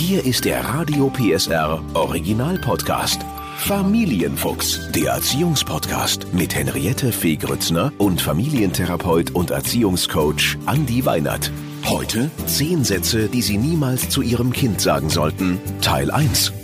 Hier 0.00 0.24
ist 0.24 0.46
der 0.46 0.64
Radio 0.64 1.10
PSR 1.10 1.84
Original 1.92 2.58
Podcast. 2.58 3.20
Familienfuchs, 3.58 4.90
der 4.92 5.12
Erziehungspodcast 5.12 6.32
mit 6.32 6.54
Henriette 6.54 7.12
Fee 7.12 7.36
Grützner 7.36 7.92
und 7.98 8.22
Familientherapeut 8.22 9.32
und 9.32 9.50
Erziehungscoach 9.50 10.56
Andi 10.64 11.04
Weinert. 11.04 11.52
Heute 11.84 12.30
zehn 12.46 12.82
Sätze, 12.82 13.28
die 13.28 13.42
Sie 13.42 13.58
niemals 13.58 14.08
zu 14.08 14.22
Ihrem 14.22 14.54
Kind 14.54 14.80
sagen 14.80 15.10
sollten. 15.10 15.60
Teil 15.82 16.10
1. 16.10 16.54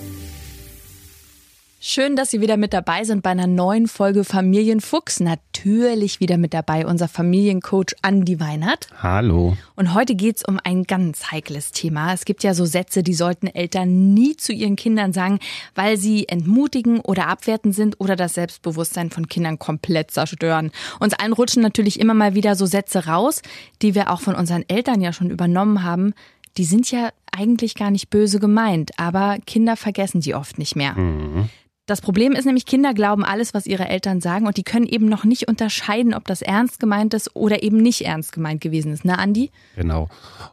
Schön, 1.79 2.17
dass 2.17 2.31
Sie 2.31 2.41
wieder 2.41 2.57
mit 2.57 2.73
dabei 2.73 3.05
sind 3.05 3.23
bei 3.23 3.31
einer 3.31 3.47
neuen 3.47 3.87
Folge 3.87 4.25
Familienfuchs. 4.25 5.21
Natürlich 5.21 6.21
wieder 6.21 6.39
mit 6.39 6.55
dabei 6.55 6.87
unser 6.87 7.07
Familiencoach 7.07 7.95
Andi 8.01 8.41
Weinert. 8.41 8.89
Hallo. 9.03 9.59
Und 9.75 9.93
heute 9.93 10.15
geht's 10.15 10.43
um 10.43 10.59
ein 10.65 10.85
ganz 10.85 11.31
heikles 11.31 11.73
Thema. 11.73 12.15
Es 12.15 12.25
gibt 12.25 12.43
ja 12.45 12.55
so 12.55 12.65
Sätze, 12.65 13.03
die 13.03 13.13
sollten 13.13 13.47
Eltern 13.47 14.15
nie 14.15 14.37
zu 14.37 14.55
ihren 14.55 14.77
Kindern 14.77 15.13
sagen, 15.13 15.39
weil 15.75 15.99
sie 15.99 16.27
entmutigen 16.29 17.01
oder 17.01 17.29
abwertend 17.29 17.75
sind 17.75 18.01
oder 18.01 18.17
das 18.17 18.35
Selbstbewusstsein 18.35 19.11
von 19.11 19.29
Kindern 19.29 19.59
komplett 19.59 20.11
zerstören. 20.11 20.73
Uns 20.99 21.13
allen 21.13 21.35
rutschen 21.35 21.63
natürlich 21.63 22.01
immer 22.01 22.15
mal 22.15 22.35
wieder 22.35 22.57
so 22.57 22.65
Sätze 22.65 23.05
raus, 23.05 23.43
die 23.83 23.95
wir 23.95 24.11
auch 24.11 24.23
von 24.23 24.35
unseren 24.35 24.65
Eltern 24.67 25.03
ja 25.03 25.13
schon 25.13 25.29
übernommen 25.29 25.83
haben. 25.83 26.15
Die 26.57 26.65
sind 26.65 26.91
ja 26.91 27.11
eigentlich 27.31 27.75
gar 27.75 27.91
nicht 27.91 28.09
böse 28.09 28.41
gemeint, 28.41 28.93
aber 28.97 29.37
Kinder 29.47 29.77
vergessen 29.77 30.23
sie 30.23 30.35
oft 30.35 30.59
nicht 30.59 30.75
mehr. 30.75 30.95
Mhm. 30.95 31.51
Das 31.87 32.01
Problem 32.01 32.33
ist 32.33 32.47
nämlich, 32.47 32.67
Kinder 32.67 32.95
glauben 32.95 33.25
alles, 33.25 33.55
was 33.55 33.65
ihre 33.65 33.89
Eltern 33.89 34.21
sagen 34.21 34.49
und 34.49 34.57
die 34.57 34.65
können 34.65 34.87
eben 34.87 35.07
noch 35.07 35.25
nicht 35.25 35.47
unterscheiden, 35.47 36.15
ob 36.15 36.27
das 36.27 36.43
ernst 36.43 36.81
gemeint 36.81 37.15
ist 37.15 37.37
oder 37.37 37.63
eben 37.63 37.77
nicht 37.77 38.05
ernst 38.05 38.33
gemeint 38.33 38.61
gewesen 38.61 38.93
ist. 38.93 39.05
Ne, 39.05 39.17
Andi? 39.17 39.53
Genau. 39.77 40.09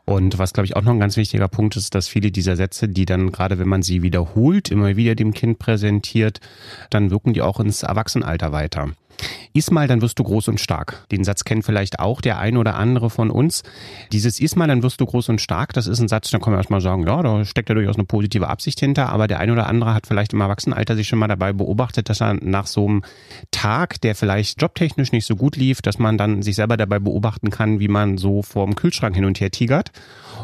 Und 0.05 0.37
was, 0.37 0.53
glaube 0.53 0.65
ich, 0.65 0.75
auch 0.75 0.83
noch 0.83 0.91
ein 0.91 0.99
ganz 0.99 1.17
wichtiger 1.17 1.47
Punkt 1.47 1.75
ist, 1.75 1.95
dass 1.95 2.07
viele 2.07 2.29
dieser 2.29 2.55
Sätze, 2.55 2.87
die 2.87 3.05
dann, 3.05 3.31
gerade 3.31 3.57
wenn 3.57 3.67
man 3.67 3.81
sie 3.81 4.03
wiederholt, 4.03 4.69
immer 4.69 4.95
wieder 4.95 5.15
dem 5.15 5.33
Kind 5.33 5.57
präsentiert, 5.57 6.39
dann 6.91 7.09
wirken 7.09 7.33
die 7.33 7.41
auch 7.41 7.59
ins 7.59 7.81
Erwachsenenalter 7.81 8.51
weiter. 8.51 8.91
Ismal, 9.53 9.87
dann 9.87 10.01
wirst 10.01 10.17
du 10.17 10.23
groß 10.23 10.47
und 10.47 10.59
stark. 10.59 11.07
Den 11.11 11.23
Satz 11.23 11.43
kennt 11.43 11.63
vielleicht 11.63 11.99
auch 11.99 12.21
der 12.21 12.39
ein 12.39 12.57
oder 12.57 12.75
andere 12.75 13.09
von 13.09 13.29
uns. 13.29 13.63
Dieses 14.11 14.39
Ismal, 14.39 14.67
dann 14.67 14.81
wirst 14.81 14.99
du 14.99 15.05
groß 15.05 15.29
und 15.29 15.41
stark, 15.41 15.73
das 15.73 15.87
ist 15.87 15.99
ein 15.99 16.07
Satz, 16.07 16.31
da 16.31 16.39
kann 16.39 16.51
man 16.51 16.59
erstmal 16.59 16.81
sagen, 16.81 17.05
ja, 17.05 17.21
da 17.21 17.45
steckt 17.45 17.69
ja 17.69 17.75
durchaus 17.75 17.95
eine 17.95 18.05
positive 18.05 18.47
Absicht 18.47 18.79
hinter, 18.79 19.09
aber 19.09 19.27
der 19.27 19.39
ein 19.39 19.51
oder 19.51 19.67
andere 19.67 19.93
hat 19.93 20.07
vielleicht 20.07 20.33
im 20.33 20.41
Erwachsenenalter 20.41 20.95
sich 20.95 21.07
schon 21.07 21.19
mal 21.19 21.27
dabei 21.27 21.53
beobachtet, 21.53 22.09
dass 22.09 22.21
er 22.21 22.33
nach 22.33 22.67
so 22.67 22.87
einem 22.87 23.03
Tag, 23.51 24.01
der 24.01 24.15
vielleicht 24.15 24.61
jobtechnisch 24.61 25.11
nicht 25.11 25.25
so 25.25 25.35
gut 25.35 25.55
lief, 25.55 25.81
dass 25.81 25.99
man 25.99 26.17
dann 26.17 26.41
sich 26.41 26.55
selber 26.55 26.77
dabei 26.77 26.99
beobachten 26.99 27.51
kann, 27.51 27.79
wie 27.79 27.87
man 27.87 28.17
so 28.17 28.41
vorm 28.41 28.75
Kühlschrank 28.75 29.15
hin 29.15 29.25
und 29.25 29.39
her 29.39 29.51
tigert 29.51 29.91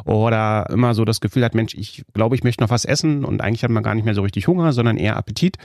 oder 0.06 0.68
immer 0.70 0.94
so 0.94 1.06
das 1.06 1.22
Gefühl 1.22 1.44
hat, 1.44 1.56
Mensch, 1.56 1.74
ich 1.76 2.04
glaube, 2.14 2.36
ich 2.36 2.44
möchte 2.44 2.64
noch 2.64 2.70
was 2.70 2.86
essen 2.86 3.26
und 3.26 3.42
eigentlich 3.42 3.64
hat 3.64 3.72
man 3.72 3.84
gar 3.84 3.96
nicht 3.96 4.06
mehr 4.06 4.14
so 4.14 4.22
richtig 4.22 4.48
Hunger, 4.48 4.74
sondern 4.74 4.98
eher 4.98 5.18
Appetit. 5.18 5.58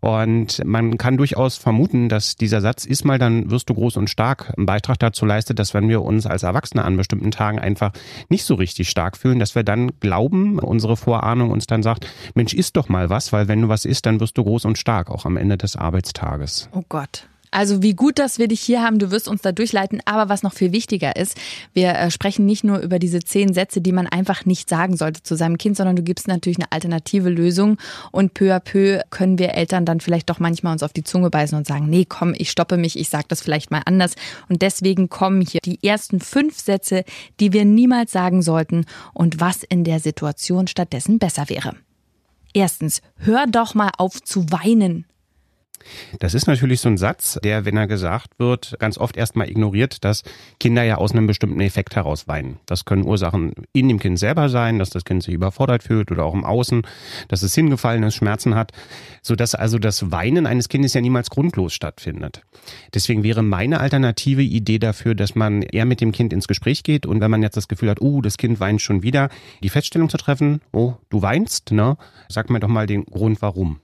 Und 0.00 0.64
man 0.64 0.98
kann 0.98 1.16
durchaus 1.16 1.56
vermuten, 1.56 2.08
dass 2.08 2.36
dieser 2.50 2.60
Satz 2.60 2.84
ist 2.84 3.04
mal, 3.04 3.16
dann 3.16 3.48
wirst 3.52 3.70
du 3.70 3.74
groß 3.74 3.96
und 3.96 4.10
stark 4.10 4.52
einen 4.56 4.66
Beitrag 4.66 4.98
dazu 4.98 5.24
leistet, 5.24 5.60
dass 5.60 5.72
wenn 5.72 5.88
wir 5.88 6.02
uns 6.02 6.26
als 6.26 6.42
Erwachsene 6.42 6.84
an 6.84 6.96
bestimmten 6.96 7.30
Tagen 7.30 7.60
einfach 7.60 7.92
nicht 8.28 8.44
so 8.44 8.54
richtig 8.54 8.90
stark 8.90 9.16
fühlen, 9.16 9.38
dass 9.38 9.54
wir 9.54 9.62
dann 9.62 9.92
glauben, 10.00 10.58
unsere 10.58 10.96
Vorahnung 10.96 11.52
uns 11.52 11.68
dann 11.68 11.84
sagt, 11.84 12.08
Mensch, 12.34 12.52
isst 12.52 12.76
doch 12.76 12.88
mal 12.88 13.08
was, 13.08 13.32
weil 13.32 13.46
wenn 13.46 13.62
du 13.62 13.68
was 13.68 13.84
isst, 13.84 14.04
dann 14.04 14.18
wirst 14.18 14.36
du 14.36 14.42
groß 14.42 14.64
und 14.64 14.78
stark, 14.78 15.10
auch 15.10 15.26
am 15.26 15.36
Ende 15.36 15.58
des 15.58 15.76
Arbeitstages. 15.76 16.68
Oh 16.72 16.82
Gott. 16.88 17.29
Also 17.50 17.82
wie 17.82 17.94
gut, 17.94 18.18
dass 18.18 18.38
wir 18.38 18.48
dich 18.48 18.60
hier 18.60 18.82
haben. 18.82 18.98
Du 18.98 19.10
wirst 19.10 19.28
uns 19.28 19.42
da 19.42 19.52
durchleiten. 19.52 20.00
Aber 20.04 20.28
was 20.28 20.42
noch 20.42 20.52
viel 20.52 20.72
wichtiger 20.72 21.16
ist, 21.16 21.36
wir 21.72 21.90
äh, 21.90 22.10
sprechen 22.10 22.46
nicht 22.46 22.64
nur 22.64 22.78
über 22.78 22.98
diese 22.98 23.20
zehn 23.20 23.52
Sätze, 23.52 23.80
die 23.80 23.92
man 23.92 24.06
einfach 24.06 24.44
nicht 24.44 24.68
sagen 24.68 24.96
sollte 24.96 25.22
zu 25.22 25.36
seinem 25.36 25.58
Kind, 25.58 25.76
sondern 25.76 25.96
du 25.96 26.02
gibst 26.02 26.28
natürlich 26.28 26.58
eine 26.58 26.70
alternative 26.70 27.28
Lösung. 27.28 27.78
Und 28.12 28.34
peu 28.34 28.54
à 28.54 28.60
peu 28.60 29.00
können 29.10 29.38
wir 29.38 29.54
Eltern 29.54 29.84
dann 29.84 30.00
vielleicht 30.00 30.30
doch 30.30 30.38
manchmal 30.38 30.72
uns 30.72 30.82
auf 30.82 30.92
die 30.92 31.04
Zunge 31.04 31.30
beißen 31.30 31.56
und 31.58 31.66
sagen, 31.66 31.88
nee, 31.88 32.06
komm, 32.08 32.34
ich 32.36 32.50
stoppe 32.50 32.76
mich, 32.76 32.98
ich 32.98 33.08
sag 33.08 33.28
das 33.28 33.40
vielleicht 33.40 33.70
mal 33.70 33.82
anders. 33.84 34.14
Und 34.48 34.62
deswegen 34.62 35.08
kommen 35.08 35.40
hier 35.40 35.60
die 35.64 35.82
ersten 35.82 36.20
fünf 36.20 36.58
Sätze, 36.58 37.04
die 37.40 37.52
wir 37.52 37.64
niemals 37.64 38.12
sagen 38.12 38.42
sollten 38.42 38.84
und 39.12 39.40
was 39.40 39.62
in 39.64 39.84
der 39.84 40.00
Situation 40.00 40.66
stattdessen 40.66 41.18
besser 41.18 41.48
wäre. 41.48 41.74
Erstens, 42.52 43.00
hör 43.16 43.46
doch 43.46 43.74
mal 43.74 43.90
auf 43.96 44.22
zu 44.22 44.50
weinen. 44.50 45.06
Das 46.18 46.34
ist 46.34 46.46
natürlich 46.46 46.80
so 46.80 46.88
ein 46.88 46.98
Satz, 46.98 47.38
der, 47.42 47.64
wenn 47.64 47.76
er 47.76 47.86
gesagt 47.86 48.38
wird, 48.38 48.76
ganz 48.78 48.98
oft 48.98 49.16
erstmal 49.16 49.48
ignoriert, 49.48 50.04
dass 50.04 50.22
Kinder 50.58 50.82
ja 50.82 50.96
aus 50.96 51.12
einem 51.12 51.26
bestimmten 51.26 51.60
Effekt 51.60 51.96
heraus 51.96 52.28
weinen. 52.28 52.58
Das 52.66 52.84
können 52.84 53.04
Ursachen 53.04 53.52
in 53.72 53.88
dem 53.88 53.98
Kind 53.98 54.18
selber 54.18 54.48
sein, 54.48 54.78
dass 54.78 54.90
das 54.90 55.04
Kind 55.04 55.22
sich 55.22 55.34
überfordert 55.34 55.82
fühlt 55.82 56.10
oder 56.10 56.24
auch 56.24 56.34
im 56.34 56.44
Außen, 56.44 56.82
dass 57.28 57.42
es 57.42 57.54
hingefallen 57.54 58.02
ist, 58.02 58.14
Schmerzen 58.14 58.54
hat, 58.54 58.72
sodass 59.22 59.54
also 59.54 59.78
das 59.78 60.10
Weinen 60.10 60.46
eines 60.46 60.68
Kindes 60.68 60.94
ja 60.94 61.00
niemals 61.00 61.30
grundlos 61.30 61.72
stattfindet. 61.72 62.42
Deswegen 62.94 63.22
wäre 63.22 63.42
meine 63.42 63.80
alternative 63.80 64.42
Idee 64.42 64.78
dafür, 64.78 65.14
dass 65.14 65.34
man 65.34 65.62
eher 65.62 65.84
mit 65.84 66.00
dem 66.00 66.12
Kind 66.12 66.32
ins 66.32 66.48
Gespräch 66.48 66.82
geht 66.82 67.06
und 67.06 67.20
wenn 67.20 67.30
man 67.30 67.42
jetzt 67.42 67.56
das 67.56 67.68
Gefühl 67.68 67.90
hat, 67.90 68.00
uh, 68.00 68.20
das 68.20 68.36
Kind 68.36 68.60
weint 68.60 68.80
schon 68.80 69.02
wieder, 69.02 69.28
die 69.62 69.68
Feststellung 69.68 70.08
zu 70.08 70.16
treffen, 70.16 70.60
oh, 70.72 70.94
du 71.08 71.22
weinst, 71.22 71.72
ne? 71.72 71.96
Sag 72.28 72.50
mir 72.50 72.60
doch 72.60 72.68
mal 72.68 72.86
den 72.86 73.04
Grund, 73.04 73.42
warum. 73.42 73.80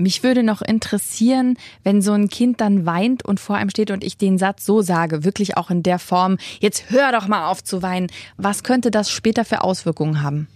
Mich 0.00 0.22
würde 0.22 0.44
noch 0.44 0.62
interessieren, 0.62 1.58
wenn 1.82 2.00
so 2.00 2.12
ein 2.12 2.28
Kind 2.28 2.60
dann 2.60 2.86
weint 2.86 3.24
und 3.24 3.40
vor 3.40 3.56
einem 3.56 3.68
steht 3.68 3.90
und 3.90 4.04
ich 4.04 4.16
den 4.16 4.38
Satz 4.38 4.64
so 4.64 4.80
sage, 4.80 5.24
wirklich 5.24 5.56
auch 5.56 5.70
in 5.70 5.82
der 5.82 5.98
Form, 5.98 6.38
jetzt 6.60 6.90
hör 6.90 7.10
doch 7.10 7.26
mal 7.26 7.48
auf 7.48 7.64
zu 7.64 7.82
weinen. 7.82 8.06
Was 8.36 8.62
könnte 8.62 8.92
das 8.92 9.10
später 9.10 9.44
für 9.44 9.62
Auswirkungen 9.62 10.22
haben? 10.22 10.46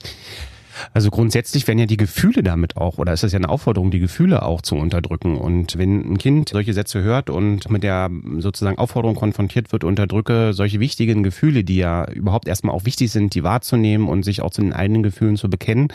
Also 0.93 1.10
grundsätzlich 1.10 1.66
werden 1.66 1.78
ja 1.78 1.87
die 1.87 1.97
Gefühle 1.97 2.43
damit 2.43 2.77
auch, 2.77 2.99
oder 2.99 3.12
ist 3.12 3.22
das 3.22 3.33
ja 3.33 3.38
eine 3.38 3.49
Aufforderung, 3.49 3.91
die 3.91 4.00
Gefühle 4.00 4.43
auch 4.43 4.62
zu 4.62 4.77
unterdrücken. 4.77 5.37
Und 5.37 5.78
wenn 5.78 6.12
ein 6.12 6.19
Kind 6.19 6.50
solche 6.50 6.72
Sätze 6.72 7.03
hört 7.03 7.31
und 7.31 7.71
mit 7.71 7.83
der 7.83 8.10
sozusagen 8.38 8.78
Aufforderung 8.78 9.16
konfrontiert 9.16 9.72
wird, 9.72 9.84
unterdrücke 9.84 10.53
solche 10.53 10.81
wichtigen 10.81 11.22
Gefühle, 11.22 11.65
die 11.65 11.77
ja 11.77 12.10
überhaupt 12.10 12.49
erstmal 12.49 12.75
auch 12.75 12.84
wichtig 12.84 13.10
sind, 13.10 13.34
die 13.34 13.43
wahrzunehmen 13.43 14.09
und 14.09 14.25
sich 14.25 14.43
auch 14.43 14.50
zu 14.50 14.62
den 14.62 14.72
eigenen 14.72 15.03
Gefühlen 15.03 15.37
zu 15.37 15.49
bekennen, 15.49 15.88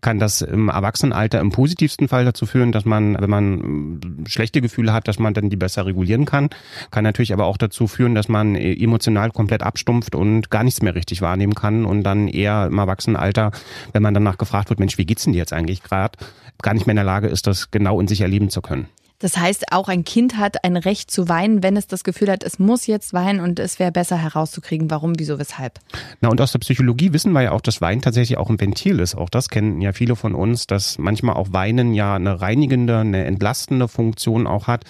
kann 0.00 0.18
das 0.18 0.42
im 0.42 0.68
Erwachsenenalter 0.68 1.40
im 1.40 1.50
positivsten 1.50 2.08
Fall 2.08 2.24
dazu 2.24 2.46
führen, 2.46 2.72
dass 2.72 2.84
man, 2.84 3.16
wenn 3.20 3.30
man 3.30 4.00
schlechte 4.26 4.60
Gefühle 4.60 4.92
hat, 4.92 5.08
dass 5.08 5.18
man 5.18 5.34
dann 5.34 5.50
die 5.50 5.56
besser 5.56 5.86
regulieren 5.86 6.24
kann. 6.24 6.50
Kann 6.90 7.04
natürlich 7.04 7.32
aber 7.32 7.46
auch 7.46 7.56
dazu 7.56 7.86
führen, 7.86 8.14
dass 8.14 8.28
man 8.28 8.54
emotional 8.54 9.30
komplett 9.30 9.62
abstumpft 9.62 10.14
und 10.14 10.50
gar 10.50 10.64
nichts 10.64 10.82
mehr 10.82 10.94
richtig 10.94 11.22
wahrnehmen 11.22 11.54
kann 11.54 11.84
und 11.84 12.02
dann 12.02 12.28
eher 12.28 12.66
im 12.66 12.78
Erwachsenenalter, 12.78 13.52
wenn 13.92 14.02
man 14.02 14.14
dann 14.14 14.21
danach 14.24 14.38
gefragt 14.38 14.68
wird, 14.70 14.80
Mensch, 14.80 14.98
wie 14.98 15.06
geht's 15.06 15.24
denn 15.24 15.32
dir 15.32 15.38
jetzt 15.38 15.52
eigentlich 15.52 15.82
gerade, 15.82 16.18
gar 16.62 16.74
nicht 16.74 16.86
mehr 16.86 16.92
in 16.92 16.96
der 16.96 17.04
Lage 17.04 17.28
ist, 17.28 17.46
das 17.46 17.70
genau 17.70 18.00
in 18.00 18.08
sich 18.08 18.20
erleben 18.20 18.50
zu 18.50 18.62
können. 18.62 18.88
Das 19.22 19.36
heißt, 19.36 19.70
auch 19.70 19.88
ein 19.88 20.02
Kind 20.02 20.36
hat 20.36 20.64
ein 20.64 20.76
Recht 20.76 21.08
zu 21.08 21.28
weinen, 21.28 21.62
wenn 21.62 21.76
es 21.76 21.86
das 21.86 22.02
Gefühl 22.02 22.28
hat, 22.28 22.42
es 22.42 22.58
muss 22.58 22.88
jetzt 22.88 23.14
weinen 23.14 23.38
und 23.38 23.60
es 23.60 23.78
wäre 23.78 23.92
besser 23.92 24.16
herauszukriegen, 24.16 24.90
warum, 24.90 25.12
wieso, 25.16 25.38
weshalb. 25.38 25.78
Na, 26.20 26.28
und 26.28 26.40
aus 26.40 26.50
der 26.50 26.58
Psychologie 26.58 27.12
wissen 27.12 27.30
wir 27.30 27.42
ja 27.42 27.52
auch, 27.52 27.60
dass 27.60 27.80
Weinen 27.80 28.02
tatsächlich 28.02 28.36
auch 28.36 28.50
ein 28.50 28.60
Ventil 28.60 28.98
ist. 28.98 29.14
Auch 29.14 29.28
das 29.28 29.48
kennen 29.48 29.80
ja 29.80 29.92
viele 29.92 30.16
von 30.16 30.34
uns, 30.34 30.66
dass 30.66 30.98
manchmal 30.98 31.36
auch 31.36 31.52
Weinen 31.52 31.94
ja 31.94 32.16
eine 32.16 32.40
reinigende, 32.40 32.98
eine 32.98 33.24
entlastende 33.24 33.86
Funktion 33.86 34.48
auch 34.48 34.66
hat 34.66 34.82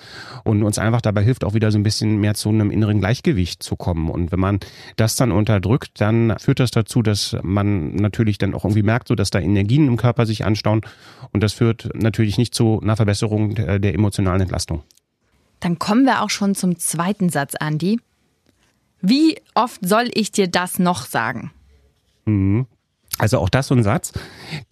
und 0.45 0.63
uns 0.63 0.79
einfach 0.79 1.03
dabei 1.03 1.23
hilft, 1.23 1.45
auch 1.45 1.53
wieder 1.53 1.71
so 1.71 1.79
ein 1.79 1.83
bisschen 1.83 2.17
mehr 2.19 2.33
zu 2.33 2.49
einem 2.49 2.71
inneren 2.71 3.01
Gleichgewicht 3.01 3.63
zu 3.63 3.77
kommen. 3.77 4.09
Und 4.09 4.33
wenn 4.33 4.41
man 4.41 4.61
das 4.97 5.15
dann 5.15 5.31
unterdrückt, 5.31 6.01
dann 6.01 6.39
führt 6.39 6.59
das 6.59 6.71
dazu, 6.71 7.03
dass 7.03 7.37
man 7.43 7.97
natürlich 7.97 8.39
dann 8.39 8.55
auch 8.55 8.65
irgendwie 8.65 8.83
merkt, 8.83 9.09
so 9.09 9.15
dass 9.15 9.29
da 9.29 9.41
Energien 9.41 9.89
im 9.89 9.99
Körper 9.99 10.25
sich 10.25 10.47
anstauen. 10.47 10.81
Und 11.33 11.43
das 11.43 11.53
führt 11.53 11.91
natürlich 11.93 12.39
nicht 12.39 12.55
zu 12.55 12.81
einer 12.83 12.97
Verbesserung 12.97 13.55
der 13.55 13.93
Emotionen 13.93 14.22
emotionalen 14.23 14.43
Entlastung. 14.43 14.83
Dann 15.61 15.79
kommen 15.79 16.05
wir 16.05 16.23
auch 16.23 16.31
schon 16.31 16.55
zum 16.55 16.79
zweiten 16.79 17.29
Satz, 17.29 17.55
Andi. 17.55 18.01
Wie 19.01 19.37
oft 19.55 19.81
soll 19.87 20.11
ich 20.15 20.33
dir 20.33 20.49
das 20.49 20.79
noch 20.79 21.05
sagen? 21.07 21.53
Mhm. 22.25 22.67
Also 23.19 23.39
auch 23.39 23.51
das 23.51 23.67
so 23.67 23.75
ein 23.75 23.83
Satz, 23.83 24.13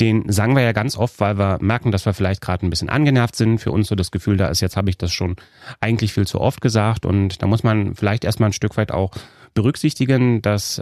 den 0.00 0.32
sagen 0.32 0.56
wir 0.56 0.62
ja 0.62 0.72
ganz 0.72 0.96
oft, 0.96 1.20
weil 1.20 1.38
wir 1.38 1.58
merken, 1.60 1.92
dass 1.92 2.06
wir 2.06 2.14
vielleicht 2.14 2.40
gerade 2.40 2.66
ein 2.66 2.70
bisschen 2.70 2.88
angenervt 2.88 3.36
sind. 3.36 3.58
Für 3.58 3.70
uns 3.70 3.88
so 3.88 3.94
das 3.94 4.10
Gefühl 4.10 4.38
da 4.38 4.48
ist, 4.48 4.60
jetzt 4.60 4.76
habe 4.76 4.88
ich 4.88 4.96
das 4.96 5.12
schon 5.12 5.36
eigentlich 5.80 6.14
viel 6.14 6.26
zu 6.26 6.40
oft 6.40 6.60
gesagt. 6.60 7.04
Und 7.04 7.42
da 7.42 7.46
muss 7.46 7.62
man 7.62 7.94
vielleicht 7.94 8.24
erstmal 8.24 8.48
ein 8.48 8.54
Stück 8.54 8.76
weit 8.76 8.92
auch 8.92 9.12
berücksichtigen, 9.54 10.42
dass 10.42 10.80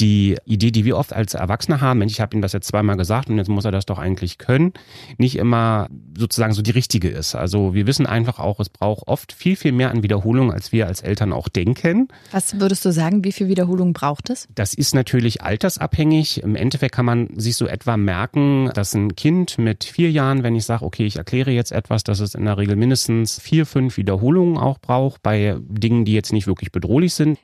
die 0.00 0.36
Idee, 0.44 0.70
die 0.70 0.84
wir 0.84 0.96
oft 0.96 1.12
als 1.12 1.34
Erwachsene 1.34 1.80
haben, 1.80 1.98
Mensch, 1.98 2.12
ich 2.12 2.20
habe 2.20 2.34
ihm 2.36 2.42
das 2.42 2.52
jetzt 2.52 2.68
zweimal 2.68 2.96
gesagt 2.96 3.28
und 3.28 3.36
jetzt 3.36 3.48
muss 3.48 3.64
er 3.64 3.70
das 3.70 3.86
doch 3.86 3.98
eigentlich 3.98 4.38
können, 4.38 4.72
nicht 5.18 5.36
immer 5.36 5.88
sozusagen 6.16 6.52
so 6.52 6.62
die 6.62 6.70
richtige 6.70 7.08
ist. 7.08 7.34
Also 7.34 7.74
wir 7.74 7.86
wissen 7.86 8.06
einfach 8.06 8.38
auch, 8.38 8.60
es 8.60 8.70
braucht 8.70 9.06
oft 9.08 9.32
viel, 9.32 9.56
viel 9.56 9.72
mehr 9.72 9.90
an 9.90 10.02
Wiederholung, 10.02 10.52
als 10.52 10.72
wir 10.72 10.86
als 10.86 11.02
Eltern 11.02 11.32
auch 11.32 11.48
denken. 11.48 12.08
Was 12.32 12.58
würdest 12.60 12.84
du 12.84 12.92
sagen, 12.92 13.24
wie 13.24 13.32
viel 13.32 13.48
Wiederholung 13.48 13.92
braucht 13.92 14.30
es? 14.30 14.48
Das 14.54 14.74
ist 14.74 14.94
natürlich 14.94 15.42
altersabhängig. 15.42 16.42
Im 16.42 16.56
Endeffekt 16.56 16.94
kann 16.94 17.04
man 17.04 17.28
sich 17.38 17.56
so 17.56 17.66
etwa 17.66 17.96
merken, 17.96 18.70
dass 18.74 18.94
ein 18.94 19.16
Kind 19.16 19.58
mit 19.58 19.84
vier 19.84 20.10
Jahren, 20.10 20.42
wenn 20.42 20.56
ich 20.56 20.64
sage, 20.64 20.84
okay, 20.84 21.04
ich 21.04 21.16
erkläre 21.16 21.50
jetzt 21.50 21.72
etwas, 21.72 22.04
dass 22.04 22.20
es 22.20 22.34
in 22.34 22.46
der 22.46 22.56
Regel 22.56 22.76
mindestens 22.76 23.38
vier, 23.38 23.66
fünf 23.66 23.96
Wiederholungen 23.98 24.56
auch 24.56 24.78
braucht 24.78 25.22
bei 25.22 25.56
Dingen, 25.60 26.04
die 26.04 26.14
jetzt 26.14 26.32
nicht 26.32 26.46
wirklich 26.46 26.72
bedrohlich 26.72 27.14
sind. 27.14 27.38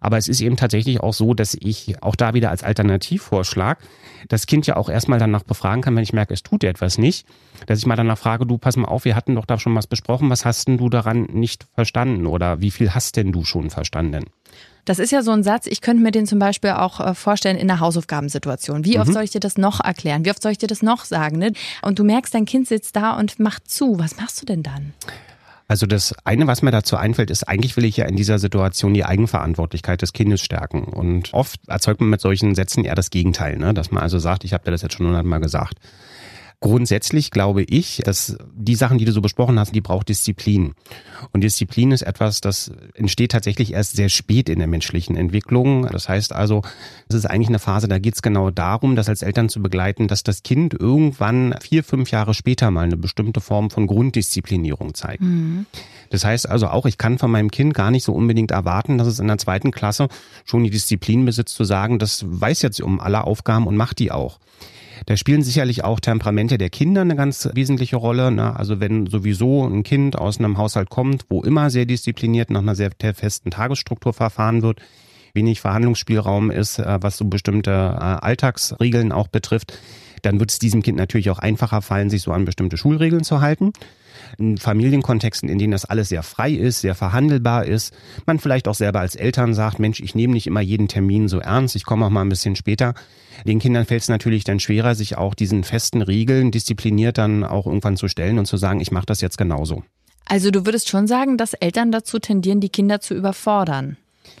Aber 0.00 0.11
Aber 0.12 0.18
es 0.18 0.28
ist 0.28 0.42
eben 0.42 0.58
tatsächlich 0.58 1.00
auch 1.00 1.14
so, 1.14 1.32
dass 1.32 1.56
ich 1.58 2.02
auch 2.02 2.16
da 2.16 2.34
wieder 2.34 2.50
als 2.50 2.62
Alternativvorschlag 2.62 3.78
das 4.28 4.44
Kind 4.44 4.66
ja 4.66 4.76
auch 4.76 4.90
erstmal 4.90 5.18
danach 5.18 5.42
befragen 5.42 5.80
kann, 5.80 5.96
wenn 5.96 6.02
ich 6.02 6.12
merke, 6.12 6.34
es 6.34 6.42
tut 6.42 6.64
etwas 6.64 6.98
nicht, 6.98 7.26
dass 7.64 7.78
ich 7.78 7.86
mal 7.86 7.96
danach 7.96 8.18
frage, 8.18 8.44
du 8.44 8.58
pass 8.58 8.76
mal 8.76 8.88
auf, 8.88 9.06
wir 9.06 9.16
hatten 9.16 9.36
doch 9.36 9.46
da 9.46 9.58
schon 9.58 9.74
was 9.74 9.86
besprochen, 9.86 10.28
was 10.28 10.44
hast 10.44 10.68
denn 10.68 10.76
du 10.76 10.90
daran 10.90 11.22
nicht 11.32 11.66
verstanden 11.74 12.26
oder 12.26 12.60
wie 12.60 12.70
viel 12.70 12.94
hast 12.94 13.16
denn 13.16 13.32
du 13.32 13.42
schon 13.42 13.70
verstanden? 13.70 14.26
Das 14.84 14.98
ist 14.98 15.12
ja 15.12 15.22
so 15.22 15.30
ein 15.30 15.44
Satz, 15.44 15.66
ich 15.66 15.80
könnte 15.80 16.02
mir 16.02 16.10
den 16.10 16.26
zum 16.26 16.38
Beispiel 16.38 16.72
auch 16.72 17.00
äh, 17.00 17.14
vorstellen 17.14 17.56
in 17.56 17.70
einer 17.70 17.80
Hausaufgabensituation. 17.80 18.84
Wie 18.84 18.98
oft 18.98 19.08
mhm. 19.08 19.14
soll 19.14 19.22
ich 19.22 19.30
dir 19.30 19.40
das 19.40 19.56
noch 19.56 19.80
erklären? 19.80 20.26
Wie 20.26 20.30
oft 20.30 20.42
soll 20.42 20.52
ich 20.52 20.58
dir 20.58 20.66
das 20.66 20.82
noch 20.82 21.06
sagen? 21.06 21.38
Ne? 21.38 21.54
Und 21.80 21.98
du 21.98 22.04
merkst, 22.04 22.34
dein 22.34 22.44
Kind 22.44 22.68
sitzt 22.68 22.96
da 22.96 23.16
und 23.16 23.40
macht 23.40 23.70
zu. 23.70 23.98
Was 23.98 24.18
machst 24.18 24.42
du 24.42 24.44
denn 24.44 24.62
dann? 24.62 24.92
Also 25.72 25.86
das 25.86 26.14
eine, 26.24 26.46
was 26.46 26.60
mir 26.60 26.70
dazu 26.70 26.98
einfällt, 26.98 27.30
ist, 27.30 27.44
eigentlich 27.48 27.78
will 27.78 27.86
ich 27.86 27.96
ja 27.96 28.04
in 28.04 28.14
dieser 28.14 28.38
Situation 28.38 28.92
die 28.92 29.06
Eigenverantwortlichkeit 29.06 30.02
des 30.02 30.12
Kindes 30.12 30.42
stärken. 30.42 30.82
Und 30.82 31.32
oft 31.32 31.66
erzeugt 31.66 31.98
man 32.02 32.10
mit 32.10 32.20
solchen 32.20 32.54
Sätzen 32.54 32.84
eher 32.84 32.94
das 32.94 33.08
Gegenteil, 33.08 33.56
ne? 33.56 33.72
dass 33.72 33.90
man 33.90 34.02
also 34.02 34.18
sagt, 34.18 34.44
ich 34.44 34.52
habe 34.52 34.64
dir 34.64 34.70
das 34.70 34.82
jetzt 34.82 34.92
schon 34.92 35.06
hundertmal 35.06 35.40
gesagt. 35.40 35.78
Grundsätzlich 36.62 37.32
glaube 37.32 37.64
ich, 37.64 38.02
dass 38.04 38.38
die 38.54 38.76
Sachen, 38.76 38.96
die 38.96 39.04
du 39.04 39.10
so 39.10 39.20
besprochen 39.20 39.58
hast, 39.58 39.74
die 39.74 39.80
braucht 39.80 40.08
Disziplin. 40.08 40.74
Und 41.32 41.42
Disziplin 41.42 41.90
ist 41.90 42.02
etwas, 42.02 42.40
das 42.40 42.70
entsteht 42.94 43.32
tatsächlich 43.32 43.72
erst 43.72 43.96
sehr 43.96 44.08
spät 44.08 44.48
in 44.48 44.60
der 44.60 44.68
menschlichen 44.68 45.16
Entwicklung. 45.16 45.88
Das 45.90 46.08
heißt 46.08 46.32
also, 46.32 46.62
es 47.08 47.16
ist 47.16 47.26
eigentlich 47.26 47.48
eine 47.48 47.58
Phase, 47.58 47.88
da 47.88 47.98
geht 47.98 48.14
es 48.14 48.22
genau 48.22 48.52
darum, 48.52 48.94
das 48.94 49.08
als 49.08 49.22
Eltern 49.22 49.48
zu 49.48 49.60
begleiten, 49.60 50.06
dass 50.06 50.22
das 50.22 50.44
Kind 50.44 50.72
irgendwann 50.72 51.56
vier, 51.60 51.82
fünf 51.82 52.12
Jahre 52.12 52.32
später 52.32 52.70
mal 52.70 52.84
eine 52.84 52.96
bestimmte 52.96 53.40
Form 53.40 53.68
von 53.68 53.88
Grunddisziplinierung 53.88 54.94
zeigt. 54.94 55.22
Mhm. 55.22 55.66
Das 56.10 56.24
heißt 56.24 56.48
also 56.48 56.68
auch, 56.68 56.86
ich 56.86 56.96
kann 56.96 57.18
von 57.18 57.32
meinem 57.32 57.50
Kind 57.50 57.74
gar 57.74 57.90
nicht 57.90 58.04
so 58.04 58.12
unbedingt 58.12 58.52
erwarten, 58.52 58.98
dass 58.98 59.08
es 59.08 59.18
in 59.18 59.26
der 59.26 59.38
zweiten 59.38 59.72
Klasse 59.72 60.06
schon 60.44 60.62
die 60.62 60.70
Disziplin 60.70 61.24
besitzt, 61.24 61.56
zu 61.56 61.64
sagen, 61.64 61.98
das 61.98 62.24
weiß 62.24 62.62
jetzt 62.62 62.80
um 62.80 63.00
alle 63.00 63.24
Aufgaben 63.24 63.66
und 63.66 63.76
macht 63.76 63.98
die 63.98 64.12
auch. 64.12 64.38
Da 65.06 65.16
spielen 65.16 65.42
sicherlich 65.42 65.84
auch 65.84 66.00
Temperamente 66.00 66.58
der 66.58 66.70
Kinder 66.70 67.00
eine 67.00 67.16
ganz 67.16 67.48
wesentliche 67.54 67.96
Rolle. 67.96 68.30
Ne? 68.30 68.56
Also 68.56 68.80
wenn 68.80 69.06
sowieso 69.06 69.66
ein 69.66 69.82
Kind 69.82 70.16
aus 70.16 70.38
einem 70.38 70.58
Haushalt 70.58 70.90
kommt, 70.90 71.24
wo 71.28 71.42
immer 71.42 71.70
sehr 71.70 71.86
diszipliniert 71.86 72.50
nach 72.50 72.60
einer 72.60 72.74
sehr 72.74 72.90
festen 73.14 73.50
Tagesstruktur 73.50 74.12
verfahren 74.12 74.62
wird, 74.62 74.80
wenig 75.34 75.60
Verhandlungsspielraum 75.60 76.50
ist, 76.50 76.78
äh, 76.78 76.98
was 77.00 77.16
so 77.16 77.24
bestimmte 77.24 77.70
äh, 77.70 77.74
Alltagsregeln 77.74 79.12
auch 79.12 79.28
betrifft, 79.28 79.78
dann 80.22 80.40
wird 80.40 80.50
es 80.50 80.58
diesem 80.58 80.82
Kind 80.82 80.96
natürlich 80.96 81.30
auch 81.30 81.38
einfacher 81.38 81.82
fallen, 81.82 82.10
sich 82.10 82.22
so 82.22 82.32
an 82.32 82.44
bestimmte 82.44 82.76
Schulregeln 82.76 83.24
zu 83.24 83.40
halten 83.40 83.72
in 84.38 84.58
Familienkontexten, 84.58 85.48
in 85.48 85.58
denen 85.58 85.72
das 85.72 85.84
alles 85.84 86.08
sehr 86.08 86.22
frei 86.22 86.52
ist, 86.52 86.80
sehr 86.80 86.94
verhandelbar 86.94 87.64
ist, 87.66 87.92
man 88.26 88.38
vielleicht 88.38 88.68
auch 88.68 88.74
selber 88.74 89.00
als 89.00 89.14
Eltern 89.14 89.54
sagt, 89.54 89.78
Mensch, 89.78 90.00
ich 90.00 90.14
nehme 90.14 90.34
nicht 90.34 90.46
immer 90.46 90.60
jeden 90.60 90.88
Termin 90.88 91.28
so 91.28 91.38
ernst, 91.38 91.76
ich 91.76 91.84
komme 91.84 92.06
auch 92.06 92.10
mal 92.10 92.22
ein 92.22 92.28
bisschen 92.28 92.56
später. 92.56 92.94
Den 93.46 93.58
Kindern 93.58 93.86
fällt 93.86 94.02
es 94.02 94.08
natürlich 94.08 94.44
dann 94.44 94.60
schwerer, 94.60 94.94
sich 94.94 95.16
auch 95.16 95.34
diesen 95.34 95.64
festen 95.64 96.02
Regeln 96.02 96.50
diszipliniert 96.50 97.18
dann 97.18 97.44
auch 97.44 97.66
irgendwann 97.66 97.96
zu 97.96 98.08
stellen 98.08 98.38
und 98.38 98.46
zu 98.46 98.56
sagen, 98.56 98.80
ich 98.80 98.92
mache 98.92 99.06
das 99.06 99.20
jetzt 99.20 99.38
genauso. 99.38 99.82
Also 100.26 100.50
du 100.50 100.64
würdest 100.66 100.88
schon 100.88 101.06
sagen, 101.06 101.36
dass 101.36 101.54
Eltern 101.54 101.92
dazu 101.92 102.18
tendieren, 102.18 102.60
die 102.60 102.68
Kinder 102.68 103.00
zu 103.00 103.14
überfordern. 103.14 103.96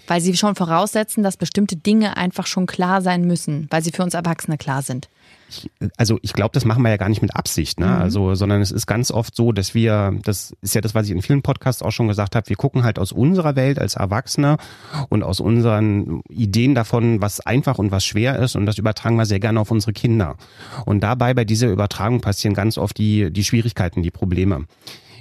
Weil 0.06 0.20
sie 0.20 0.36
schon 0.36 0.54
voraussetzen, 0.54 1.22
dass 1.22 1.36
bestimmte 1.36 1.76
Dinge 1.76 2.16
einfach 2.16 2.46
schon 2.46 2.66
klar 2.66 3.02
sein 3.02 3.26
müssen, 3.26 3.66
weil 3.70 3.82
sie 3.82 3.90
für 3.90 4.02
uns 4.02 4.14
Erwachsene 4.14 4.56
klar 4.56 4.82
sind 4.82 5.08
ich, 5.52 5.70
also 5.96 6.18
ich 6.22 6.32
glaube, 6.32 6.50
das 6.52 6.64
machen 6.64 6.82
wir 6.82 6.90
ja 6.90 6.96
gar 6.96 7.08
nicht 7.08 7.22
mit 7.22 7.36
Absicht, 7.36 7.78
ne? 7.78 7.86
Mhm. 7.86 7.92
Also, 7.92 8.34
sondern 8.34 8.60
es 8.60 8.72
ist 8.72 8.86
ganz 8.86 9.10
oft 9.10 9.36
so, 9.36 9.52
dass 9.52 9.74
wir, 9.74 10.18
das 10.24 10.54
ist 10.62 10.74
ja 10.74 10.80
das, 10.80 10.94
was 10.94 11.06
ich 11.06 11.12
in 11.12 11.22
vielen 11.22 11.42
Podcasts 11.42 11.82
auch 11.82 11.90
schon 11.90 12.08
gesagt 12.08 12.34
habe, 12.34 12.48
wir 12.48 12.56
gucken 12.56 12.82
halt 12.84 12.98
aus 12.98 13.12
unserer 13.12 13.56
Welt 13.56 13.78
als 13.78 13.94
Erwachsene 13.94 14.56
und 15.08 15.22
aus 15.22 15.40
unseren 15.40 16.22
Ideen 16.28 16.74
davon, 16.74 17.20
was 17.20 17.40
einfach 17.40 17.78
und 17.78 17.90
was 17.90 18.04
schwer 18.04 18.38
ist 18.38 18.56
und 18.56 18.66
das 18.66 18.78
übertragen 18.78 19.16
wir 19.16 19.26
sehr 19.26 19.40
gerne 19.40 19.60
auf 19.60 19.70
unsere 19.70 19.92
Kinder. 19.92 20.36
Und 20.86 21.00
dabei 21.00 21.34
bei 21.34 21.44
dieser 21.44 21.68
Übertragung 21.68 22.20
passieren 22.20 22.54
ganz 22.54 22.78
oft 22.78 22.96
die, 22.98 23.30
die 23.30 23.44
Schwierigkeiten, 23.44 24.02
die 24.02 24.10
Probleme. 24.10 24.66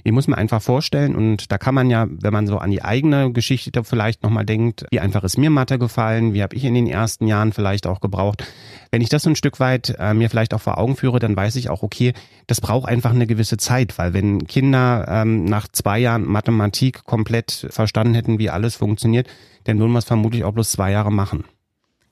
Ich 0.04 0.12
muss 0.12 0.28
mir 0.28 0.38
einfach 0.38 0.62
vorstellen, 0.62 1.16
und 1.16 1.52
da 1.52 1.58
kann 1.58 1.76
man 1.76 1.90
ja, 1.90 2.08
wenn 2.10 2.34
man 2.34 2.48
so 2.48 2.58
an 2.58 2.72
die 2.72 2.84
eigene 2.84 3.32
Geschichte 3.32 3.84
vielleicht 3.84 4.24
nochmal 4.24 4.46
denkt, 4.46 4.86
wie 4.92 5.00
einfach 5.00 5.24
ist 5.24 5.38
mir 5.38 5.50
Mathe 5.50 5.78
gefallen, 5.80 6.34
wie 6.34 6.44
habe 6.44 6.56
ich 6.56 6.64
in 6.64 6.74
den 6.74 6.88
ersten 6.88 7.28
Jahren 7.28 7.54
vielleicht 7.54 7.88
auch 7.88 8.00
gebraucht. 8.00 8.44
Wenn 8.92 9.02
ich 9.02 9.10
das 9.10 9.24
so 9.24 9.30
ein 9.30 9.36
Stück 9.36 9.60
weit 9.60 9.96
äh, 10.00 10.14
mir 10.14 10.30
vielleicht 10.30 10.54
auch 10.54 10.62
vor 10.62 10.78
Augen 10.78 10.96
führe, 10.96 11.20
dann 11.20 11.36
weiß 11.36 11.56
ich 11.56 11.70
auch, 11.70 11.84
okay, 11.84 12.14
das 12.48 12.62
braucht 12.62 12.88
einfach 12.88 13.12
eine 13.12 13.28
gewisse 13.28 13.58
Zeit, 13.58 13.98
weil 13.98 14.14
wenn 14.14 14.48
Kinder 14.48 15.06
ähm, 15.08 15.46
nach 15.46 15.68
zwei 15.68 16.00
Jahren 16.00 16.26
Mathematik 16.26 17.04
komplett 17.06 17.68
verstanden 17.70 18.14
hätten, 18.14 18.40
wie 18.40 18.50
alles 18.50 18.76
funktioniert, 18.76 19.28
dann 19.66 19.80
würden 19.80 19.92
wir 19.92 20.00
es 20.00 20.06
vermutlich 20.06 20.44
auch 20.44 20.54
bloß 20.54 20.72
zwei 20.72 20.92
Jahre 20.92 21.12
machen. 21.12 21.46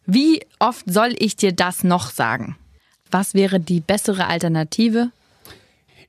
Wie 0.06 0.41
oft 0.59 0.91
soll 0.91 1.15
ich 1.19 1.36
dir 1.36 1.51
das 1.51 1.83
noch 1.83 2.09
sagen? 2.09 2.56
Was 3.12 3.33
wäre 3.33 3.59
die 3.59 3.80
bessere 3.80 4.27
Alternative? 4.27 5.12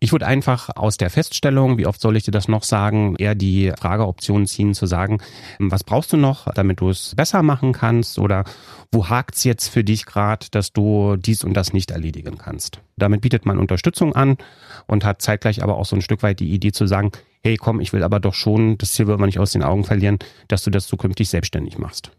Ich 0.02 0.12
würde 0.12 0.26
einfach 0.26 0.70
aus 0.76 0.96
der 0.96 1.10
Feststellung, 1.10 1.76
wie 1.76 1.84
oft 1.84 2.00
soll 2.00 2.16
ich 2.16 2.22
dir 2.22 2.30
das 2.30 2.48
noch 2.48 2.62
sagen, 2.62 3.16
eher 3.16 3.34
die 3.34 3.70
Frageoption 3.78 4.46
ziehen, 4.46 4.72
zu 4.72 4.86
sagen, 4.86 5.18
was 5.58 5.84
brauchst 5.84 6.10
du 6.14 6.16
noch, 6.16 6.50
damit 6.54 6.80
du 6.80 6.88
es 6.88 7.14
besser 7.14 7.42
machen 7.42 7.74
kannst 7.74 8.18
oder 8.18 8.44
wo 8.90 9.10
hakt's 9.10 9.44
jetzt 9.44 9.68
für 9.68 9.84
dich 9.84 10.06
gerade, 10.06 10.46
dass 10.52 10.72
du 10.72 11.16
dies 11.16 11.44
und 11.44 11.52
das 11.52 11.74
nicht 11.74 11.90
erledigen 11.90 12.38
kannst. 12.38 12.80
Damit 12.96 13.20
bietet 13.20 13.44
man 13.44 13.58
Unterstützung 13.58 14.14
an 14.16 14.38
und 14.86 15.04
hat 15.04 15.20
zeitgleich 15.20 15.62
aber 15.62 15.76
auch 15.76 15.84
so 15.84 15.96
ein 15.96 16.02
Stück 16.02 16.22
weit 16.22 16.40
die 16.40 16.50
Idee 16.50 16.72
zu 16.72 16.86
sagen, 16.86 17.12
hey 17.42 17.58
komm, 17.58 17.78
ich 17.78 17.92
will 17.92 18.02
aber 18.02 18.20
doch 18.20 18.34
schon, 18.34 18.78
das 18.78 18.92
Ziel 18.92 19.06
will 19.06 19.18
man 19.18 19.26
nicht 19.26 19.38
aus 19.38 19.52
den 19.52 19.62
Augen 19.62 19.84
verlieren, 19.84 20.18
dass 20.48 20.62
du 20.62 20.70
das 20.70 20.86
zukünftig 20.86 21.28
selbstständig 21.28 21.76
machst. 21.76 22.10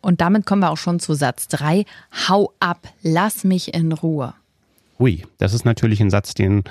Und 0.00 0.20
damit 0.20 0.46
kommen 0.46 0.62
wir 0.62 0.70
auch 0.70 0.78
schon 0.78 1.00
zu 1.00 1.14
Satz 1.14 1.48
3. 1.48 1.86
Hau 2.28 2.52
ab, 2.60 2.86
lass 3.02 3.42
mich 3.42 3.74
in 3.74 3.90
Ruhe. 3.90 4.34
Hui, 5.02 5.24
das 5.38 5.52
ist 5.52 5.64
natürlich 5.64 6.00
ein 6.00 6.10
Satz, 6.10 6.32
den 6.32 6.62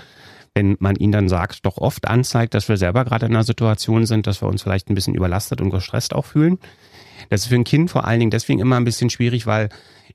wenn 0.53 0.77
man 0.79 0.95
ihn 0.95 1.11
dann 1.11 1.29
sagt, 1.29 1.65
doch 1.65 1.77
oft 1.77 2.07
anzeigt, 2.07 2.53
dass 2.53 2.67
wir 2.67 2.77
selber 2.77 3.05
gerade 3.05 3.25
in 3.25 3.33
einer 3.33 3.43
Situation 3.43 4.05
sind, 4.05 4.27
dass 4.27 4.41
wir 4.41 4.47
uns 4.47 4.63
vielleicht 4.63 4.89
ein 4.89 4.95
bisschen 4.95 5.15
überlastet 5.15 5.61
und 5.61 5.69
gestresst 5.69 6.13
auch 6.13 6.25
fühlen. 6.25 6.59
Das 7.29 7.41
ist 7.41 7.47
für 7.47 7.55
ein 7.55 7.63
Kind 7.63 7.89
vor 7.89 8.05
allen 8.05 8.19
Dingen 8.19 8.31
deswegen 8.31 8.59
immer 8.59 8.75
ein 8.75 8.83
bisschen 8.83 9.09
schwierig, 9.09 9.47
weil 9.47 9.69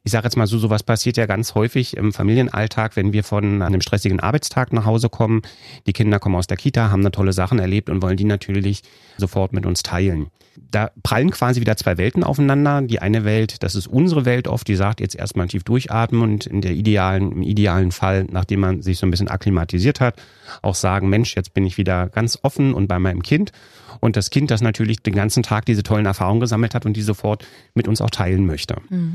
ich 0.06 0.12
sage 0.12 0.24
jetzt 0.24 0.36
mal 0.36 0.46
so, 0.46 0.56
sowas 0.56 0.84
passiert 0.84 1.16
ja 1.16 1.26
ganz 1.26 1.56
häufig 1.56 1.96
im 1.96 2.12
Familienalltag, 2.12 2.94
wenn 2.94 3.12
wir 3.12 3.24
von 3.24 3.60
einem 3.60 3.80
stressigen 3.80 4.20
Arbeitstag 4.20 4.72
nach 4.72 4.84
Hause 4.84 5.08
kommen. 5.08 5.42
Die 5.88 5.92
Kinder 5.92 6.20
kommen 6.20 6.36
aus 6.36 6.46
der 6.46 6.56
Kita, 6.56 6.90
haben 6.92 7.02
da 7.02 7.10
tolle 7.10 7.32
Sachen 7.32 7.58
erlebt 7.58 7.90
und 7.90 8.02
wollen 8.02 8.16
die 8.16 8.24
natürlich 8.24 8.82
sofort 9.18 9.52
mit 9.52 9.66
uns 9.66 9.82
teilen 9.82 10.30
da 10.70 10.90
prallen 11.02 11.30
quasi 11.30 11.60
wieder 11.60 11.76
zwei 11.76 11.98
Welten 11.98 12.24
aufeinander. 12.24 12.82
Die 12.82 13.00
eine 13.00 13.24
Welt, 13.24 13.62
das 13.62 13.74
ist 13.74 13.86
unsere 13.86 14.24
Welt 14.24 14.48
oft, 14.48 14.66
die 14.68 14.76
sagt 14.76 15.00
jetzt 15.00 15.14
erstmal 15.14 15.48
tief 15.48 15.64
durchatmen 15.64 16.22
und 16.22 16.46
in 16.46 16.60
der 16.60 16.72
idealen, 16.72 17.32
im 17.32 17.42
idealen 17.42 17.92
Fall, 17.92 18.26
nachdem 18.30 18.60
man 18.60 18.82
sich 18.82 18.98
so 18.98 19.06
ein 19.06 19.10
bisschen 19.10 19.28
akklimatisiert 19.28 20.00
hat, 20.00 20.16
auch 20.62 20.74
sagen, 20.74 21.08
Mensch, 21.08 21.36
jetzt 21.36 21.54
bin 21.54 21.66
ich 21.66 21.78
wieder 21.78 22.08
ganz 22.08 22.38
offen 22.42 22.74
und 22.74 22.88
bei 22.88 22.98
meinem 22.98 23.22
Kind. 23.22 23.52
Und 24.00 24.16
das 24.16 24.30
Kind, 24.30 24.50
das 24.50 24.60
natürlich 24.60 25.02
den 25.02 25.14
ganzen 25.14 25.42
Tag 25.42 25.64
diese 25.64 25.82
tollen 25.82 26.06
Erfahrungen 26.06 26.40
gesammelt 26.40 26.74
hat 26.74 26.84
und 26.84 26.96
die 26.96 27.02
sofort 27.02 27.46
mit 27.74 27.88
uns 27.88 28.00
auch 28.00 28.10
teilen 28.10 28.46
möchte. 28.46 28.76
Mhm. 28.90 29.14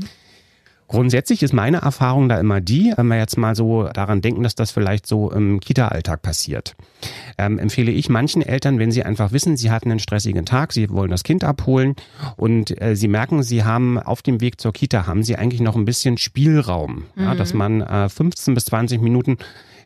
Grundsätzlich 0.92 1.42
ist 1.42 1.54
meine 1.54 1.78
Erfahrung 1.78 2.28
da 2.28 2.38
immer 2.38 2.60
die, 2.60 2.92
wenn 2.94 3.06
wir 3.06 3.16
jetzt 3.16 3.38
mal 3.38 3.56
so 3.56 3.88
daran 3.88 4.20
denken, 4.20 4.42
dass 4.42 4.54
das 4.54 4.70
vielleicht 4.70 5.06
so 5.06 5.30
im 5.30 5.58
Kita-Alltag 5.58 6.20
passiert, 6.20 6.76
ähm, 7.38 7.58
empfehle 7.58 7.90
ich 7.90 8.10
manchen 8.10 8.42
Eltern, 8.42 8.78
wenn 8.78 8.92
sie 8.92 9.02
einfach 9.02 9.32
wissen, 9.32 9.56
sie 9.56 9.70
hatten 9.70 9.90
einen 9.90 10.00
stressigen 10.00 10.44
Tag, 10.44 10.74
sie 10.74 10.90
wollen 10.90 11.10
das 11.10 11.24
Kind 11.24 11.44
abholen 11.44 11.96
und 12.36 12.78
äh, 12.82 12.94
sie 12.94 13.08
merken, 13.08 13.42
sie 13.42 13.64
haben 13.64 13.98
auf 13.98 14.20
dem 14.20 14.42
Weg 14.42 14.60
zur 14.60 14.74
Kita, 14.74 15.06
haben 15.06 15.22
sie 15.22 15.36
eigentlich 15.36 15.62
noch 15.62 15.76
ein 15.76 15.86
bisschen 15.86 16.18
Spielraum, 16.18 17.04
mhm. 17.14 17.24
ja, 17.24 17.34
dass 17.34 17.54
man 17.54 17.80
äh, 17.80 18.10
15 18.10 18.52
bis 18.52 18.66
20 18.66 19.00
Minuten 19.00 19.38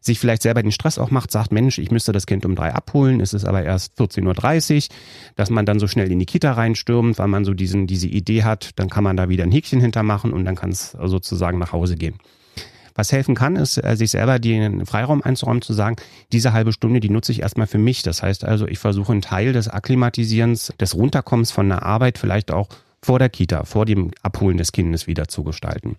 sich 0.07 0.19
vielleicht 0.19 0.43
selber 0.43 0.63
den 0.63 0.73
Stress 0.73 0.99
auch 0.99 1.11
macht, 1.11 1.31
sagt, 1.31 1.53
Mensch, 1.53 1.79
ich 1.79 1.91
müsste 1.91 2.13
das 2.13 2.27
Kind 2.27 2.47
um 2.47 2.55
drei 2.55 2.73
abholen, 2.73 3.21
es 3.21 3.35
ist 3.35 3.45
aber 3.45 3.63
erst 3.63 3.99
14.30 3.99 4.77
Uhr, 4.77 4.97
dass 5.35 5.51
man 5.51 5.67
dann 5.67 5.79
so 5.79 5.87
schnell 5.87 6.11
in 6.11 6.19
die 6.19 6.27
Kita 6.27 6.53
reinstürmt, 6.53 7.19
weil 7.19 7.29
man 7.29 7.45
so 7.45 7.53
diesen, 7.53 7.87
diese 7.87 8.09
Idee 8.09 8.45
hat, 8.45 8.71
dann 8.77 8.89
kann 8.89 9.05
man 9.05 9.17
da 9.17 9.29
wieder 9.29 9.45
ein 9.45 9.53
Häkchen 9.53 9.81
hintermachen 9.81 10.33
und 10.33 10.45
dann 10.45 10.55
kann 10.55 10.71
es 10.71 10.93
sozusagen 10.93 11.59
nach 11.59 11.73
Hause 11.73 11.97
gehen. 11.97 12.15
Was 12.97 13.13
helfen 13.13 13.35
kann, 13.35 13.57
ist, 13.57 13.77
äh, 13.77 13.95
sich 13.95 14.11
selber 14.13 14.39
den 14.39 14.87
Freiraum 14.87 15.23
einzuräumen, 15.23 15.61
zu 15.61 15.75
sagen, 15.75 15.97
diese 16.33 16.55
halbe 16.55 16.73
Stunde, 16.73 17.01
die 17.01 17.11
nutze 17.11 17.31
ich 17.31 17.43
erstmal 17.43 17.67
für 17.67 17.79
mich. 17.79 18.03
Das 18.03 18.23
heißt 18.23 18.45
also, 18.45 18.67
ich 18.67 18.79
versuche 18.79 19.13
einen 19.13 19.21
Teil 19.21 19.53
des 19.53 19.69
Akklimatisierens, 19.69 20.73
des 20.81 20.95
Runterkommens 20.95 21.53
von 21.53 21.69
der 21.69 21.83
Arbeit 21.83 22.17
vielleicht 22.17 22.51
auch 22.51 22.69
vor 23.03 23.19
der 23.19 23.29
Kita, 23.29 23.65
vor 23.65 23.85
dem 23.85 24.13
Abholen 24.23 24.57
des 24.57 24.73
Kindes 24.73 25.07
wieder 25.07 25.29
zu 25.29 25.45
gestalten. 25.45 25.97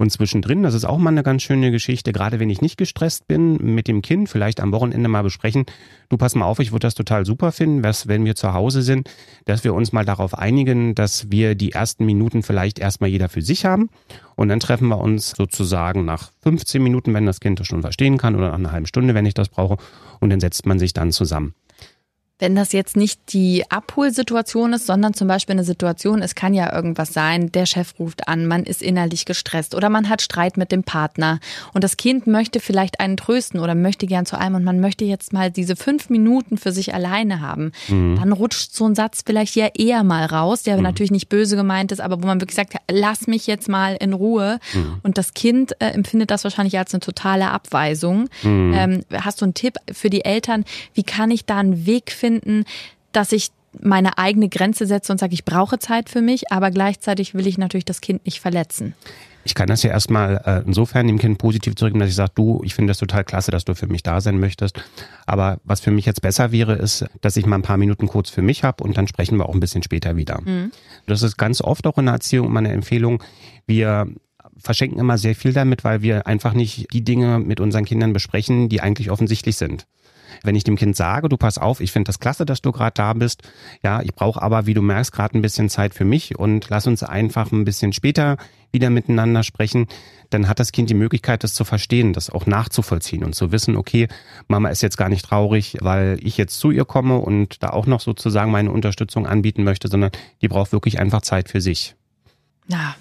Und 0.00 0.08
zwischendrin, 0.08 0.62
das 0.62 0.72
ist 0.72 0.86
auch 0.86 0.96
mal 0.96 1.10
eine 1.10 1.22
ganz 1.22 1.42
schöne 1.42 1.70
Geschichte, 1.70 2.12
gerade 2.12 2.40
wenn 2.40 2.48
ich 2.48 2.62
nicht 2.62 2.78
gestresst 2.78 3.28
bin, 3.28 3.58
mit 3.74 3.86
dem 3.86 4.00
Kind 4.00 4.30
vielleicht 4.30 4.58
am 4.60 4.72
Wochenende 4.72 5.10
mal 5.10 5.20
besprechen, 5.20 5.66
du 6.08 6.16
pass 6.16 6.34
mal 6.34 6.46
auf, 6.46 6.58
ich 6.58 6.72
würde 6.72 6.86
das 6.86 6.94
total 6.94 7.26
super 7.26 7.52
finden, 7.52 7.84
was, 7.84 8.08
wenn 8.08 8.24
wir 8.24 8.34
zu 8.34 8.54
Hause 8.54 8.80
sind, 8.80 9.10
dass 9.44 9.62
wir 9.62 9.74
uns 9.74 9.92
mal 9.92 10.06
darauf 10.06 10.32
einigen, 10.38 10.94
dass 10.94 11.30
wir 11.30 11.54
die 11.54 11.72
ersten 11.72 12.06
Minuten 12.06 12.42
vielleicht 12.42 12.78
erstmal 12.78 13.10
jeder 13.10 13.28
für 13.28 13.42
sich 13.42 13.66
haben. 13.66 13.90
Und 14.36 14.48
dann 14.48 14.58
treffen 14.58 14.88
wir 14.88 14.96
uns 14.96 15.34
sozusagen 15.36 16.06
nach 16.06 16.30
15 16.44 16.82
Minuten, 16.82 17.12
wenn 17.12 17.26
das 17.26 17.40
Kind 17.40 17.60
das 17.60 17.66
schon 17.66 17.82
verstehen 17.82 18.16
kann, 18.16 18.36
oder 18.36 18.48
nach 18.48 18.58
einer 18.58 18.72
halben 18.72 18.86
Stunde, 18.86 19.12
wenn 19.12 19.26
ich 19.26 19.34
das 19.34 19.50
brauche. 19.50 19.76
Und 20.18 20.30
dann 20.30 20.40
setzt 20.40 20.64
man 20.64 20.78
sich 20.78 20.94
dann 20.94 21.12
zusammen. 21.12 21.52
Wenn 22.40 22.56
das 22.56 22.72
jetzt 22.72 22.96
nicht 22.96 23.20
die 23.32 23.64
Abholsituation 23.70 24.72
ist, 24.72 24.86
sondern 24.86 25.14
zum 25.14 25.28
Beispiel 25.28 25.52
eine 25.52 25.64
Situation, 25.64 26.22
es 26.22 26.34
kann 26.34 26.54
ja 26.54 26.74
irgendwas 26.74 27.12
sein, 27.12 27.52
der 27.52 27.66
Chef 27.66 27.94
ruft 27.98 28.26
an, 28.28 28.46
man 28.46 28.64
ist 28.64 28.82
innerlich 28.82 29.26
gestresst 29.26 29.74
oder 29.74 29.90
man 29.90 30.08
hat 30.08 30.22
Streit 30.22 30.56
mit 30.56 30.72
dem 30.72 30.82
Partner 30.82 31.38
und 31.74 31.84
das 31.84 31.98
Kind 31.98 32.26
möchte 32.26 32.58
vielleicht 32.58 32.98
einen 32.98 33.18
trösten 33.18 33.60
oder 33.60 33.74
möchte 33.74 34.06
gern 34.06 34.24
zu 34.24 34.38
einem 34.38 34.56
und 34.56 34.64
man 34.64 34.80
möchte 34.80 35.04
jetzt 35.04 35.34
mal 35.34 35.50
diese 35.50 35.76
fünf 35.76 36.08
Minuten 36.08 36.56
für 36.56 36.72
sich 36.72 36.94
alleine 36.94 37.42
haben, 37.42 37.72
mhm. 37.88 38.16
dann 38.18 38.32
rutscht 38.32 38.72
so 38.74 38.86
ein 38.86 38.94
Satz 38.94 39.22
vielleicht 39.24 39.54
ja 39.54 39.68
eher 39.76 40.02
mal 40.02 40.24
raus, 40.24 40.62
der 40.62 40.78
mhm. 40.78 40.82
natürlich 40.82 41.10
nicht 41.10 41.28
böse 41.28 41.56
gemeint 41.56 41.92
ist, 41.92 42.00
aber 42.00 42.22
wo 42.22 42.26
man 42.26 42.40
wirklich 42.40 42.56
sagt, 42.56 42.74
lass 42.90 43.26
mich 43.26 43.46
jetzt 43.46 43.68
mal 43.68 43.96
in 44.00 44.14
Ruhe 44.14 44.58
mhm. 44.72 45.00
und 45.02 45.18
das 45.18 45.34
Kind 45.34 45.72
äh, 45.80 45.90
empfindet 45.90 46.30
das 46.30 46.44
wahrscheinlich 46.44 46.78
als 46.78 46.94
eine 46.94 47.00
totale 47.00 47.50
Abweisung. 47.50 48.30
Mhm. 48.42 48.72
Ähm, 48.74 49.04
hast 49.12 49.42
du 49.42 49.44
einen 49.44 49.54
Tipp 49.54 49.74
für 49.92 50.08
die 50.08 50.24
Eltern, 50.24 50.64
wie 50.94 51.02
kann 51.02 51.30
ich 51.30 51.44
da 51.44 51.58
einen 51.58 51.84
Weg 51.84 52.10
finden, 52.10 52.29
finden, 52.30 52.64
dass 53.12 53.32
ich 53.32 53.48
meine 53.80 54.18
eigene 54.18 54.48
Grenze 54.48 54.86
setze 54.86 55.12
und 55.12 55.18
sage, 55.18 55.34
ich 55.34 55.44
brauche 55.44 55.78
Zeit 55.78 56.08
für 56.08 56.20
mich, 56.20 56.50
aber 56.50 56.70
gleichzeitig 56.70 57.34
will 57.34 57.46
ich 57.46 57.58
natürlich 57.58 57.84
das 57.84 58.00
Kind 58.00 58.24
nicht 58.24 58.40
verletzen. 58.40 58.94
Ich 59.42 59.54
kann 59.54 59.68
das 59.68 59.82
ja 59.82 59.90
erstmal 59.90 60.42
äh, 60.44 60.62
insofern 60.66 61.06
dem 61.06 61.18
Kind 61.18 61.38
positiv 61.38 61.74
zurückgeben, 61.74 62.00
dass 62.00 62.10
ich 62.10 62.16
sage, 62.16 62.32
du, 62.34 62.60
ich 62.62 62.74
finde 62.74 62.90
das 62.90 62.98
total 62.98 63.24
klasse, 63.24 63.50
dass 63.50 63.64
du 63.64 63.74
für 63.74 63.86
mich 63.86 64.02
da 64.02 64.20
sein 64.20 64.38
möchtest. 64.38 64.82
Aber 65.24 65.58
was 65.64 65.80
für 65.80 65.90
mich 65.90 66.04
jetzt 66.04 66.20
besser 66.20 66.52
wäre, 66.52 66.74
ist, 66.74 67.06
dass 67.22 67.36
ich 67.36 67.46
mal 67.46 67.56
ein 67.56 67.62
paar 67.62 67.78
Minuten 67.78 68.06
kurz 68.06 68.28
für 68.28 68.42
mich 68.42 68.64
habe 68.64 68.84
und 68.84 68.98
dann 68.98 69.08
sprechen 69.08 69.38
wir 69.38 69.48
auch 69.48 69.54
ein 69.54 69.60
bisschen 69.60 69.82
später 69.82 70.16
wieder. 70.16 70.40
Mhm. 70.44 70.72
Das 71.06 71.22
ist 71.22 71.38
ganz 71.38 71.62
oft 71.62 71.86
auch 71.86 71.96
in 71.96 72.06
der 72.06 72.14
Erziehung 72.14 72.52
meine 72.52 72.70
Empfehlung. 72.70 73.22
Wir 73.66 74.08
verschenken 74.58 74.98
immer 74.98 75.16
sehr 75.16 75.34
viel 75.34 75.52
damit, 75.52 75.84
weil 75.84 76.02
wir 76.02 76.26
einfach 76.26 76.52
nicht 76.52 76.92
die 76.92 77.02
Dinge 77.02 77.38
mit 77.38 77.60
unseren 77.60 77.86
Kindern 77.86 78.12
besprechen, 78.12 78.68
die 78.68 78.82
eigentlich 78.82 79.10
offensichtlich 79.10 79.56
sind. 79.56 79.86
Wenn 80.42 80.54
ich 80.54 80.64
dem 80.64 80.76
Kind 80.76 80.96
sage, 80.96 81.28
du 81.28 81.36
pass 81.36 81.58
auf, 81.58 81.80
ich 81.80 81.92
finde 81.92 82.08
das 82.08 82.18
klasse, 82.18 82.44
dass 82.44 82.62
du 82.62 82.72
gerade 82.72 82.94
da 82.94 83.12
bist. 83.12 83.42
Ja, 83.82 84.02
ich 84.02 84.14
brauche 84.14 84.40
aber, 84.40 84.66
wie 84.66 84.74
du 84.74 84.82
merkst, 84.82 85.12
gerade 85.12 85.38
ein 85.38 85.42
bisschen 85.42 85.68
Zeit 85.68 85.94
für 85.94 86.04
mich 86.04 86.38
und 86.38 86.68
lass 86.68 86.86
uns 86.86 87.02
einfach 87.02 87.52
ein 87.52 87.64
bisschen 87.64 87.92
später 87.92 88.36
wieder 88.72 88.90
miteinander 88.90 89.42
sprechen, 89.42 89.86
dann 90.30 90.48
hat 90.48 90.60
das 90.60 90.72
Kind 90.72 90.90
die 90.90 90.94
Möglichkeit, 90.94 91.42
das 91.42 91.54
zu 91.54 91.64
verstehen, 91.64 92.12
das 92.12 92.30
auch 92.30 92.46
nachzuvollziehen 92.46 93.24
und 93.24 93.34
zu 93.34 93.50
wissen, 93.52 93.76
okay, 93.76 94.08
Mama 94.46 94.68
ist 94.68 94.82
jetzt 94.82 94.96
gar 94.96 95.08
nicht 95.08 95.24
traurig, 95.24 95.76
weil 95.80 96.18
ich 96.22 96.36
jetzt 96.36 96.58
zu 96.58 96.70
ihr 96.70 96.84
komme 96.84 97.18
und 97.18 97.62
da 97.62 97.70
auch 97.70 97.86
noch 97.86 98.00
sozusagen 98.00 98.50
meine 98.50 98.70
Unterstützung 98.70 99.26
anbieten 99.26 99.64
möchte, 99.64 99.88
sondern 99.88 100.12
die 100.40 100.48
braucht 100.48 100.72
wirklich 100.72 101.00
einfach 101.00 101.22
Zeit 101.22 101.48
für 101.48 101.60
sich. 101.60 101.96
Ja, 102.68 102.94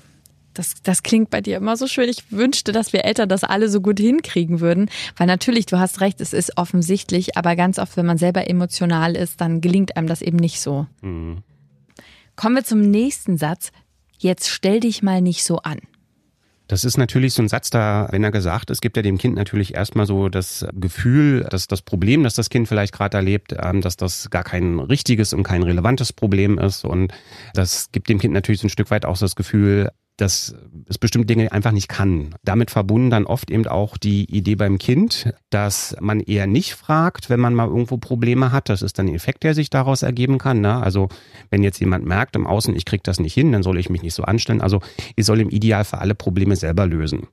das, 0.60 0.74
das 0.84 1.04
klingt 1.04 1.30
bei 1.30 1.40
dir 1.40 1.56
immer 1.56 1.78
so 1.78 1.88
schön. 1.88 2.10
Ich 2.10 2.32
wünschte, 2.32 2.74
dass 2.74 2.92
wir 2.92 3.06
Eltern 3.06 3.30
das 3.30 3.46
alle 3.46 3.70
so 3.70 3.80
gut 3.80 3.98
hinkriegen 3.98 4.60
würden. 4.60 4.90
Weil 5.16 5.26
natürlich, 5.26 5.66
du 5.66 5.80
hast 5.80 6.02
recht, 6.02 6.20
es 6.20 6.34
ist 6.34 6.58
offensichtlich, 6.58 7.38
aber 7.38 7.56
ganz 7.56 7.80
oft, 7.80 7.96
wenn 7.96 8.06
man 8.06 8.18
selber 8.18 8.50
emotional 8.50 9.16
ist, 9.16 9.40
dann 9.40 9.62
gelingt 9.62 9.96
einem 9.96 10.08
das 10.08 10.22
eben 10.22 10.36
nicht 10.36 10.60
so. 10.60 10.86
Mhm. 11.02 11.44
Kommen 12.36 12.56
wir 12.56 12.66
zum 12.66 12.82
nächsten 12.82 13.38
Satz. 13.38 13.72
Jetzt 14.18 14.50
stell 14.50 14.82
dich 14.82 15.02
mal 15.02 15.22
nicht 15.22 15.46
so 15.46 15.60
an. 15.60 15.80
Das 16.68 16.84
ist 16.84 16.98
natürlich 16.98 17.34
so 17.34 17.42
ein 17.42 17.48
Satz 17.48 17.70
da, 17.70 18.10
wenn 18.12 18.24
er 18.24 18.32
gesagt 18.32 18.70
ist, 18.70 18.82
gibt 18.82 18.98
er 18.98 19.02
dem 19.02 19.18
Kind 19.18 19.36
natürlich 19.36 19.74
erstmal 19.74 20.06
so 20.06 20.28
das 20.28 20.68
Gefühl, 20.74 21.48
dass 21.50 21.68
das 21.68 21.82
Problem, 21.82 22.24
das 22.24 22.36
das 22.36 22.50
Kind 22.50 22.68
vielleicht 22.68 22.94
gerade 22.94 23.16
erlebt, 23.18 23.56
ähm, 23.58 23.80
dass 23.82 23.96
das 23.96 24.30
gar 24.30 24.44
kein 24.44 24.80
richtiges 24.80 25.34
und 25.34 25.44
kein 25.44 25.64
relevantes 25.64 26.12
Problem 26.12 26.60
ist. 26.60 26.84
Und 26.84 27.14
das 27.54 27.92
gibt 27.92 28.10
dem 28.10 28.20
Kind 28.20 28.34
natürlich 28.34 28.62
so 28.62 28.68
ein 28.68 28.70
Stück 28.70 28.92
weit 28.92 29.06
auch 29.06 29.18
das 29.18 29.36
Gefühl, 29.36 29.90
dass 30.22 30.56
es 30.88 30.98
bestimmte 30.98 31.28
Dinge 31.28 31.52
einfach 31.52 31.72
nicht 31.72 31.88
kann. 31.88 32.36
Damit 32.44 32.72
verbunden 32.72 33.10
dann 33.10 33.26
oft 33.26 33.52
eben 33.52 33.68
auch 33.68 33.98
die 33.98 34.26
Idee 34.26 34.56
beim 34.56 34.78
Kind, 34.78 35.34
dass 35.50 35.96
man 36.00 36.20
eher 36.20 36.48
nicht 36.48 36.76
fragt, 36.76 37.30
wenn 37.30 37.40
man 37.40 37.54
mal 37.54 37.68
irgendwo 37.68 37.98
Probleme 37.98 38.52
hat. 38.52 38.70
Das 38.70 38.82
ist 38.82 39.00
dann 39.00 39.08
ein 39.08 39.16
Effekt, 39.16 39.44
der 39.44 39.54
sich 39.54 39.70
daraus 39.70 40.04
ergeben 40.04 40.38
kann. 40.38 40.62
Ne? 40.62 40.82
Also 40.82 41.10
wenn 41.50 41.64
jetzt 41.64 41.80
jemand 41.80 42.06
merkt 42.06 42.36
im 42.36 42.48
Außen, 42.48 42.76
ich 42.76 42.86
kriege 42.86 43.04
das 43.04 43.20
nicht 43.20 43.34
hin, 43.34 43.52
dann 43.52 43.64
soll 43.64 43.78
ich 43.80 43.90
mich 43.90 44.02
nicht 44.02 44.14
so 44.14 44.24
anstellen. 44.24 44.62
Also 44.62 44.82
ich 45.16 45.26
soll 45.26 45.40
im 45.40 45.50
Ideal 45.50 45.86
für 45.86 46.00
alle 46.00 46.16
Probleme 46.16 46.56
selber 46.56 46.86
lösen. 46.86 47.28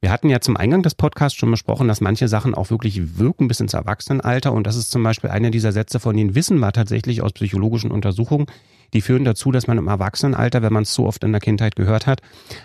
Wir 0.00 0.10
hatten 0.10 0.28
ja 0.28 0.40
zum 0.40 0.56
Eingang 0.56 0.82
des 0.82 0.94
Podcasts 0.94 1.38
schon 1.38 1.50
besprochen, 1.50 1.88
dass 1.88 2.00
manche 2.00 2.28
Sachen 2.28 2.54
auch 2.54 2.70
wirklich 2.70 3.18
wirken 3.18 3.48
bis 3.48 3.60
ins 3.60 3.74
Erwachsenenalter. 3.74 4.52
Und 4.52 4.66
das 4.66 4.76
ist 4.76 4.90
zum 4.90 5.02
Beispiel 5.02 5.30
einer 5.30 5.50
dieser 5.50 5.72
Sätze, 5.72 6.00
von 6.00 6.16
denen 6.16 6.34
wissen 6.34 6.58
wir 6.58 6.72
tatsächlich 6.72 7.22
aus 7.22 7.32
psychologischen 7.32 7.90
Untersuchungen, 7.90 8.46
die 8.92 9.00
führen 9.00 9.24
dazu, 9.24 9.50
dass 9.50 9.66
man 9.66 9.78
im 9.78 9.88
Erwachsenenalter, 9.88 10.62
wenn 10.62 10.72
man 10.72 10.84
es 10.84 10.94
so 10.94 11.06
oft 11.06 11.24
in 11.24 11.32
der 11.32 11.40
Kindheit 11.40 11.76
gehört 11.76 12.06
hat, 12.06 12.20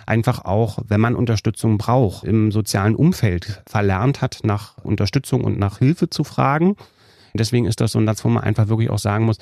einfach 0.05 0.45
auch, 0.45 0.79
wenn 0.87 1.01
man 1.01 1.15
Unterstützung 1.15 1.77
braucht, 1.77 2.25
im 2.25 2.51
sozialen 2.51 2.95
Umfeld 2.95 3.63
verlernt 3.65 4.21
hat, 4.21 4.41
nach 4.43 4.77
Unterstützung 4.83 5.43
und 5.43 5.57
nach 5.57 5.79
Hilfe 5.79 6.09
zu 6.09 6.23
fragen. 6.23 6.75
Deswegen 7.33 7.65
ist 7.65 7.79
das 7.79 7.93
so 7.93 7.99
ein 7.99 8.05
Satz, 8.05 8.23
wo 8.25 8.29
man 8.29 8.43
einfach 8.43 8.67
wirklich 8.67 8.89
auch 8.89 8.99
sagen 8.99 9.25
muss, 9.25 9.37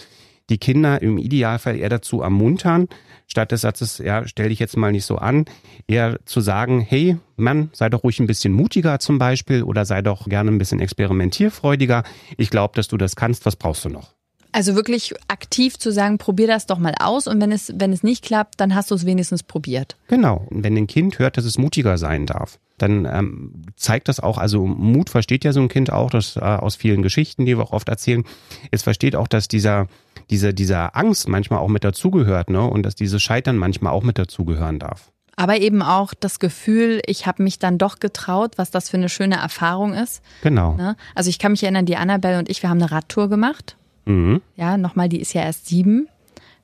die 0.50 0.58
Kinder 0.58 1.02
im 1.02 1.18
Idealfall 1.18 1.78
eher 1.78 1.90
dazu 1.90 2.22
ermuntern, 2.22 2.88
statt 3.28 3.52
des 3.52 3.62
Satzes, 3.62 4.00
ja, 4.00 4.28
stell 4.28 4.50
dich 4.50 4.60
jetzt 4.60 4.76
mal 4.76 4.92
nicht 4.92 5.06
so 5.06 5.18
an, 5.18 5.46
eher 5.88 6.20
zu 6.26 6.42
sagen, 6.42 6.82
hey, 6.82 7.18
Mann, 7.38 7.70
sei 7.74 7.90
doch 7.90 8.04
ruhig 8.04 8.20
ein 8.20 8.28
bisschen 8.28 8.54
mutiger 8.54 9.00
zum 9.00 9.20
Beispiel 9.20 9.64
oder 9.64 9.86
sei 9.86 10.02
doch 10.02 10.26
gerne 10.26 10.52
ein 10.52 10.58
bisschen 10.58 10.80
experimentierfreudiger. 10.80 12.04
Ich 12.38 12.50
glaube, 12.50 12.76
dass 12.76 12.88
du 12.88 12.98
das 12.98 13.16
kannst. 13.16 13.46
Was 13.46 13.56
brauchst 13.56 13.86
du 13.86 13.90
noch? 13.90 14.14
Also 14.52 14.76
wirklich 14.76 15.14
aktiv 15.28 15.78
zu 15.78 15.92
sagen, 15.92 16.18
probier 16.18 16.48
das 16.48 16.66
doch 16.66 16.80
mal 16.80 16.96
aus 17.00 17.28
und 17.28 17.40
wenn 17.40 17.52
es, 17.52 17.72
wenn 17.76 17.94
es 17.94 18.02
nicht 18.02 18.26
klappt, 18.26 18.60
dann 18.60 18.74
hast 18.74 18.90
du 18.90 18.96
es 18.96 19.06
wenigstens 19.06 19.44
probiert. 19.44 19.96
Genau. 20.08 20.48
Und 20.50 20.64
wenn 20.64 20.76
ein 20.76 20.88
Kind 20.88 21.20
hört, 21.20 21.38
dass 21.38 21.46
es 21.46 21.60
mutiger 21.60 22.00
sein 22.00 22.26
darf, 22.26 22.58
dann 22.80 23.06
ähm, 23.06 23.52
zeigt 23.76 24.08
das 24.08 24.20
auch, 24.20 24.40
also 24.40 24.66
Mut 24.66 25.12
versteht 25.12 25.44
ja 25.44 25.54
so 25.54 25.62
ein 25.62 25.70
Kind 25.70 25.92
auch, 25.92 26.10
das 26.10 26.36
äh, 26.36 26.40
aus 26.40 26.76
vielen 26.76 27.04
Geschichten, 27.04 27.46
die 27.46 27.58
wir 27.58 27.64
auch 27.64 27.74
oft 27.74 27.90
erzählen. 27.90 28.24
Es 28.72 28.82
versteht 28.82 29.16
auch, 29.16 29.28
dass 29.28 29.48
dieser, 29.48 29.88
diese, 30.30 30.54
dieser 30.54 30.96
Angst 30.96 31.28
manchmal 31.28 31.60
auch 31.60 31.68
mit 31.68 31.84
dazugehört, 31.84 32.50
ne? 32.50 32.62
Und 32.62 32.84
dass 32.84 32.96
dieses 32.96 33.22
Scheitern 33.22 33.58
manchmal 33.58 33.94
auch 33.94 34.04
mit 34.04 34.18
dazugehören 34.18 34.80
darf. 34.80 35.12
Aber 35.36 35.58
eben 35.58 35.82
auch 35.82 36.14
das 36.14 36.40
Gefühl, 36.40 37.02
ich 37.06 37.26
habe 37.26 37.44
mich 37.44 37.60
dann 37.60 37.78
doch 37.78 38.00
getraut, 38.00 38.58
was 38.58 38.72
das 38.72 38.90
für 38.90 38.98
eine 38.98 39.08
schöne 39.08 39.38
Erfahrung 39.38 39.94
ist. 39.94 40.22
Genau. 40.44 40.76
Ne? 40.76 40.98
Also 41.16 41.30
ich 41.30 41.40
kann 41.40 41.54
mich 41.54 41.64
erinnern, 41.64 41.86
die 41.86 41.96
Annabelle 41.96 42.40
und 42.40 42.50
ich, 42.50 42.62
wir 42.62 42.70
haben 42.70 42.82
eine 42.82 42.92
Radtour 42.92 43.30
gemacht 43.30 43.78
Mhm. 44.10 44.42
Ja, 44.56 44.78
nochmal, 44.78 45.08
die 45.08 45.22
ist 45.22 45.34
ja 45.34 45.44
erst 45.44 45.68
sieben. 45.68 46.10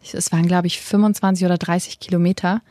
Es 0.02 0.32
waren, 0.32 0.48
glaube 0.48 0.68
ich, 0.68 0.82
25 0.82 1.46
oder 1.46 1.58
30 1.58 2.00
Kilometer. 2.00 2.62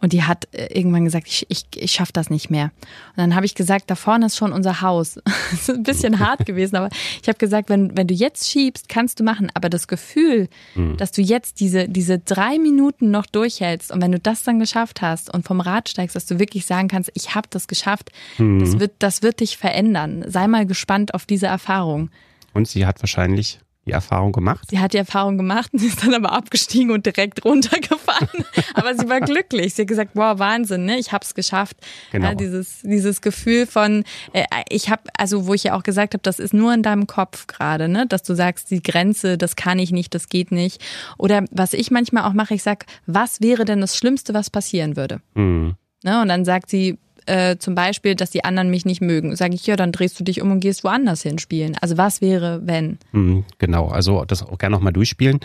Und 0.00 0.12
die 0.12 0.22
hat 0.22 0.48
äh, 0.52 0.66
irgendwann 0.72 1.04
gesagt, 1.04 1.26
ich, 1.28 1.46
ich, 1.48 1.66
ich 1.76 1.92
schaffe 1.92 2.12
das 2.12 2.30
nicht 2.30 2.50
mehr. 2.50 2.72
Und 3.10 3.18
dann 3.18 3.34
habe 3.34 3.46
ich 3.46 3.54
gesagt, 3.54 3.90
da 3.90 3.94
vorne 3.94 4.26
ist 4.26 4.36
schon 4.36 4.52
unser 4.52 4.80
Haus. 4.80 5.18
das 5.24 5.60
ist 5.60 5.70
ein 5.70 5.82
bisschen 5.82 6.18
hart 6.18 6.46
gewesen, 6.46 6.76
aber 6.76 6.88
ich 7.20 7.28
habe 7.28 7.38
gesagt, 7.38 7.68
wenn, 7.68 7.96
wenn 7.96 8.06
du 8.06 8.14
jetzt 8.14 8.48
schiebst, 8.48 8.88
kannst 8.88 9.20
du 9.20 9.24
machen. 9.24 9.50
Aber 9.54 9.68
das 9.68 9.88
Gefühl, 9.88 10.48
mhm. 10.74 10.96
dass 10.96 11.12
du 11.12 11.20
jetzt 11.20 11.60
diese, 11.60 11.88
diese 11.88 12.18
drei 12.18 12.58
Minuten 12.58 13.10
noch 13.10 13.26
durchhältst 13.26 13.92
und 13.92 14.00
wenn 14.00 14.12
du 14.12 14.18
das 14.18 14.42
dann 14.42 14.58
geschafft 14.58 15.02
hast 15.02 15.32
und 15.32 15.44
vom 15.44 15.60
Rad 15.60 15.88
steigst, 15.88 16.16
dass 16.16 16.26
du 16.26 16.38
wirklich 16.38 16.66
sagen 16.66 16.88
kannst, 16.88 17.10
ich 17.14 17.34
habe 17.34 17.48
das 17.50 17.68
geschafft, 17.68 18.10
mhm. 18.38 18.60
das, 18.60 18.80
wird, 18.80 18.92
das 18.98 19.22
wird 19.22 19.40
dich 19.40 19.58
verändern. 19.58 20.24
Sei 20.26 20.46
mal 20.46 20.66
gespannt 20.66 21.14
auf 21.14 21.26
diese 21.26 21.46
Erfahrung. 21.46 22.10
Und 22.52 22.68
sie 22.68 22.86
hat 22.86 23.02
wahrscheinlich 23.02 23.60
die 23.90 23.94
Erfahrung 23.94 24.32
gemacht? 24.32 24.68
Sie 24.70 24.78
hat 24.78 24.92
die 24.92 24.98
Erfahrung 24.98 25.36
gemacht 25.36 25.72
und 25.72 25.82
ist 25.84 26.04
dann 26.04 26.14
aber 26.14 26.32
abgestiegen 26.32 26.90
und 26.92 27.06
direkt 27.06 27.44
runtergefahren. 27.44 28.28
aber 28.74 28.94
sie 28.94 29.08
war 29.08 29.20
glücklich. 29.20 29.74
Sie 29.74 29.82
hat 29.82 29.88
gesagt, 29.88 30.12
wow, 30.14 30.38
Wahnsinn, 30.38 30.84
ne? 30.84 30.98
ich 30.98 31.12
habe 31.12 31.24
es 31.24 31.34
geschafft. 31.34 31.76
Genau. 32.12 32.28
Ja, 32.28 32.34
dieses, 32.34 32.80
dieses 32.82 33.20
Gefühl 33.20 33.66
von, 33.66 34.04
äh, 34.32 34.44
ich 34.68 34.90
habe, 34.90 35.02
also 35.16 35.46
wo 35.46 35.54
ich 35.54 35.64
ja 35.64 35.76
auch 35.76 35.82
gesagt 35.82 36.14
habe, 36.14 36.22
das 36.22 36.38
ist 36.38 36.54
nur 36.54 36.72
in 36.72 36.82
deinem 36.82 37.06
Kopf 37.06 37.46
gerade, 37.46 37.88
ne? 37.88 38.06
dass 38.06 38.22
du 38.22 38.34
sagst, 38.34 38.70
die 38.70 38.82
Grenze, 38.82 39.36
das 39.36 39.56
kann 39.56 39.78
ich 39.78 39.90
nicht, 39.90 40.14
das 40.14 40.28
geht 40.28 40.52
nicht. 40.52 40.82
Oder 41.18 41.44
was 41.50 41.72
ich 41.72 41.90
manchmal 41.90 42.24
auch 42.24 42.32
mache, 42.32 42.54
ich 42.54 42.62
sag, 42.62 42.86
was 43.06 43.40
wäre 43.40 43.64
denn 43.64 43.80
das 43.80 43.96
Schlimmste, 43.96 44.34
was 44.34 44.50
passieren 44.50 44.96
würde? 44.96 45.20
Mhm. 45.34 45.74
Ne? 46.02 46.22
Und 46.22 46.28
dann 46.28 46.44
sagt 46.44 46.70
sie, 46.70 46.98
äh, 47.30 47.58
zum 47.58 47.76
Beispiel, 47.76 48.16
dass 48.16 48.30
die 48.30 48.44
anderen 48.44 48.70
mich 48.70 48.84
nicht 48.84 49.00
mögen, 49.00 49.36
sage 49.36 49.54
ich, 49.54 49.64
ja, 49.66 49.76
dann 49.76 49.92
drehst 49.92 50.18
du 50.18 50.24
dich 50.24 50.42
um 50.42 50.50
und 50.50 50.60
gehst 50.60 50.82
woanders 50.82 51.22
hinspielen. 51.22 51.76
Also 51.80 51.96
was 51.96 52.20
wäre, 52.20 52.60
wenn? 52.64 52.98
Mhm, 53.12 53.44
genau, 53.58 53.88
also 53.88 54.24
das 54.24 54.42
auch 54.42 54.58
gerne 54.58 54.74
nochmal 54.74 54.92
durchspielen. 54.92 55.38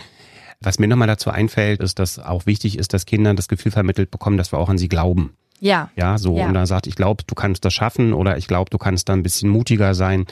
Was 0.60 0.78
mir 0.78 0.88
nochmal 0.88 1.06
dazu 1.06 1.30
einfällt, 1.30 1.80
ist, 1.80 1.98
dass 1.98 2.18
auch 2.18 2.46
wichtig 2.46 2.78
ist, 2.78 2.92
dass 2.92 3.06
Kinder 3.06 3.34
das 3.34 3.46
Gefühl 3.46 3.70
vermittelt 3.70 4.10
bekommen, 4.10 4.36
dass 4.36 4.52
wir 4.52 4.58
auch 4.58 4.68
an 4.68 4.78
sie 4.78 4.88
glauben. 4.88 5.36
Ja. 5.60 5.90
Ja, 5.96 6.18
so. 6.18 6.36
Ja. 6.36 6.46
Und 6.46 6.54
dann 6.54 6.66
sagt, 6.66 6.86
ich 6.86 6.96
glaube, 6.96 7.24
du 7.26 7.34
kannst 7.34 7.64
das 7.64 7.72
schaffen 7.72 8.12
oder 8.12 8.36
ich 8.36 8.46
glaube, 8.46 8.70
du 8.70 8.78
kannst 8.78 9.08
da 9.08 9.14
ein 9.14 9.22
bisschen 9.22 9.48
mutiger 9.48 9.94
sein. 9.94 10.26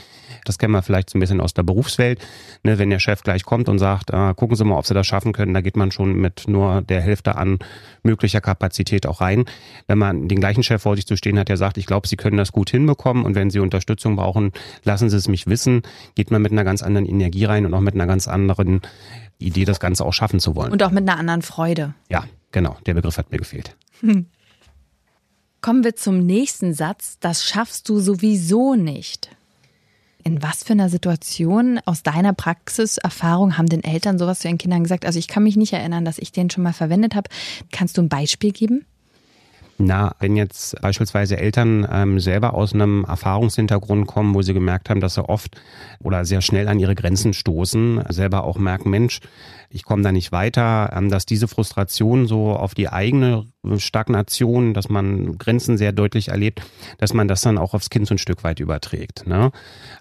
Das 0.44 0.58
kennen 0.58 0.72
wir 0.72 0.82
vielleicht 0.82 1.10
so 1.10 1.18
ein 1.18 1.20
bisschen 1.20 1.40
aus 1.40 1.54
der 1.54 1.62
Berufswelt. 1.62 2.24
Ne, 2.62 2.78
wenn 2.78 2.90
der 2.90 2.98
Chef 2.98 3.22
gleich 3.22 3.44
kommt 3.44 3.68
und 3.68 3.78
sagt, 3.78 4.10
äh, 4.10 4.34
gucken 4.34 4.56
Sie 4.56 4.64
mal, 4.64 4.78
ob 4.78 4.86
Sie 4.86 4.94
das 4.94 5.06
schaffen 5.06 5.32
können, 5.32 5.54
da 5.54 5.60
geht 5.60 5.76
man 5.76 5.90
schon 5.90 6.14
mit 6.14 6.44
nur 6.46 6.82
der 6.82 7.00
Hälfte 7.00 7.36
an 7.36 7.58
möglicher 8.02 8.40
Kapazität 8.40 9.06
auch 9.06 9.20
rein. 9.20 9.44
Wenn 9.86 9.98
man 9.98 10.28
den 10.28 10.40
gleichen 10.40 10.62
Chef 10.62 10.82
vor 10.82 10.96
sich 10.96 11.06
zu 11.06 11.16
stehen 11.16 11.38
hat, 11.38 11.48
der 11.48 11.56
sagt, 11.56 11.78
ich 11.78 11.86
glaube, 11.86 12.06
Sie 12.08 12.16
können 12.16 12.36
das 12.36 12.52
gut 12.52 12.70
hinbekommen 12.70 13.24
und 13.24 13.34
wenn 13.34 13.50
Sie 13.50 13.60
Unterstützung 13.60 14.16
brauchen, 14.16 14.52
lassen 14.84 15.08
Sie 15.08 15.16
es 15.16 15.28
mich 15.28 15.46
wissen, 15.46 15.82
geht 16.14 16.30
man 16.30 16.42
mit 16.42 16.52
einer 16.52 16.64
ganz 16.64 16.82
anderen 16.82 17.06
Energie 17.06 17.46
rein 17.46 17.64
und 17.64 17.72
auch 17.72 17.80
mit 17.80 17.94
einer 17.94 18.06
ganz 18.06 18.28
anderen 18.28 18.82
Idee, 19.38 19.64
das 19.64 19.80
Ganze 19.80 20.04
auch 20.04 20.12
schaffen 20.12 20.40
zu 20.40 20.54
wollen. 20.54 20.72
Und 20.72 20.82
auch 20.82 20.90
mit 20.90 21.08
einer 21.08 21.18
anderen 21.18 21.42
Freude. 21.42 21.94
Ja, 22.08 22.24
genau. 22.52 22.76
Der 22.86 22.94
Begriff 22.94 23.18
hat 23.18 23.30
mir 23.32 23.38
gefehlt. 23.38 23.76
Kommen 25.64 25.82
wir 25.82 25.96
zum 25.96 26.18
nächsten 26.18 26.74
Satz. 26.74 27.16
Das 27.20 27.42
schaffst 27.42 27.88
du 27.88 27.98
sowieso 27.98 28.74
nicht. 28.74 29.30
In 30.22 30.42
was 30.42 30.62
für 30.62 30.74
einer 30.74 30.90
Situation 30.90 31.80
aus 31.86 32.02
deiner 32.02 32.34
Praxiserfahrung 32.34 33.56
haben 33.56 33.70
denn 33.70 33.82
Eltern 33.82 34.18
sowas 34.18 34.40
zu 34.40 34.48
ihren 34.48 34.58
Kindern 34.58 34.82
gesagt? 34.82 35.06
Also 35.06 35.18
ich 35.18 35.26
kann 35.26 35.42
mich 35.42 35.56
nicht 35.56 35.72
erinnern, 35.72 36.04
dass 36.04 36.18
ich 36.18 36.32
den 36.32 36.50
schon 36.50 36.64
mal 36.64 36.74
verwendet 36.74 37.14
habe. 37.14 37.30
Kannst 37.72 37.96
du 37.96 38.02
ein 38.02 38.10
Beispiel 38.10 38.52
geben? 38.52 38.84
Na, 39.78 40.14
wenn 40.20 40.36
jetzt 40.36 40.78
beispielsweise 40.82 41.38
Eltern 41.38 41.88
ähm, 41.90 42.20
selber 42.20 42.52
aus 42.52 42.74
einem 42.74 43.06
Erfahrungshintergrund 43.08 44.06
kommen, 44.06 44.34
wo 44.34 44.42
sie 44.42 44.52
gemerkt 44.52 44.90
haben, 44.90 45.00
dass 45.00 45.14
sie 45.14 45.26
oft 45.26 45.58
oder 46.02 46.26
sehr 46.26 46.42
schnell 46.42 46.68
an 46.68 46.78
ihre 46.78 46.94
Grenzen 46.94 47.32
stoßen, 47.32 48.04
selber 48.10 48.44
auch 48.44 48.58
merken, 48.58 48.90
Mensch, 48.90 49.20
ich 49.70 49.84
komme 49.84 50.02
da 50.02 50.12
nicht 50.12 50.30
weiter, 50.30 50.92
ähm, 50.94 51.08
dass 51.08 51.24
diese 51.24 51.48
Frustration 51.48 52.26
so 52.26 52.50
auf 52.50 52.74
die 52.74 52.90
eigene 52.90 53.46
Stagnation, 53.78 54.74
dass 54.74 54.88
man 54.88 55.38
Grenzen 55.38 55.76
sehr 55.78 55.92
deutlich 55.92 56.28
erlebt, 56.28 56.62
dass 56.98 57.14
man 57.14 57.28
das 57.28 57.42
dann 57.42 57.58
auch 57.58 57.74
aufs 57.74 57.90
Kind 57.90 58.06
so 58.06 58.14
ein 58.14 58.18
Stück 58.18 58.44
weit 58.44 58.60
überträgt. 58.60 59.26
Ne? 59.26 59.50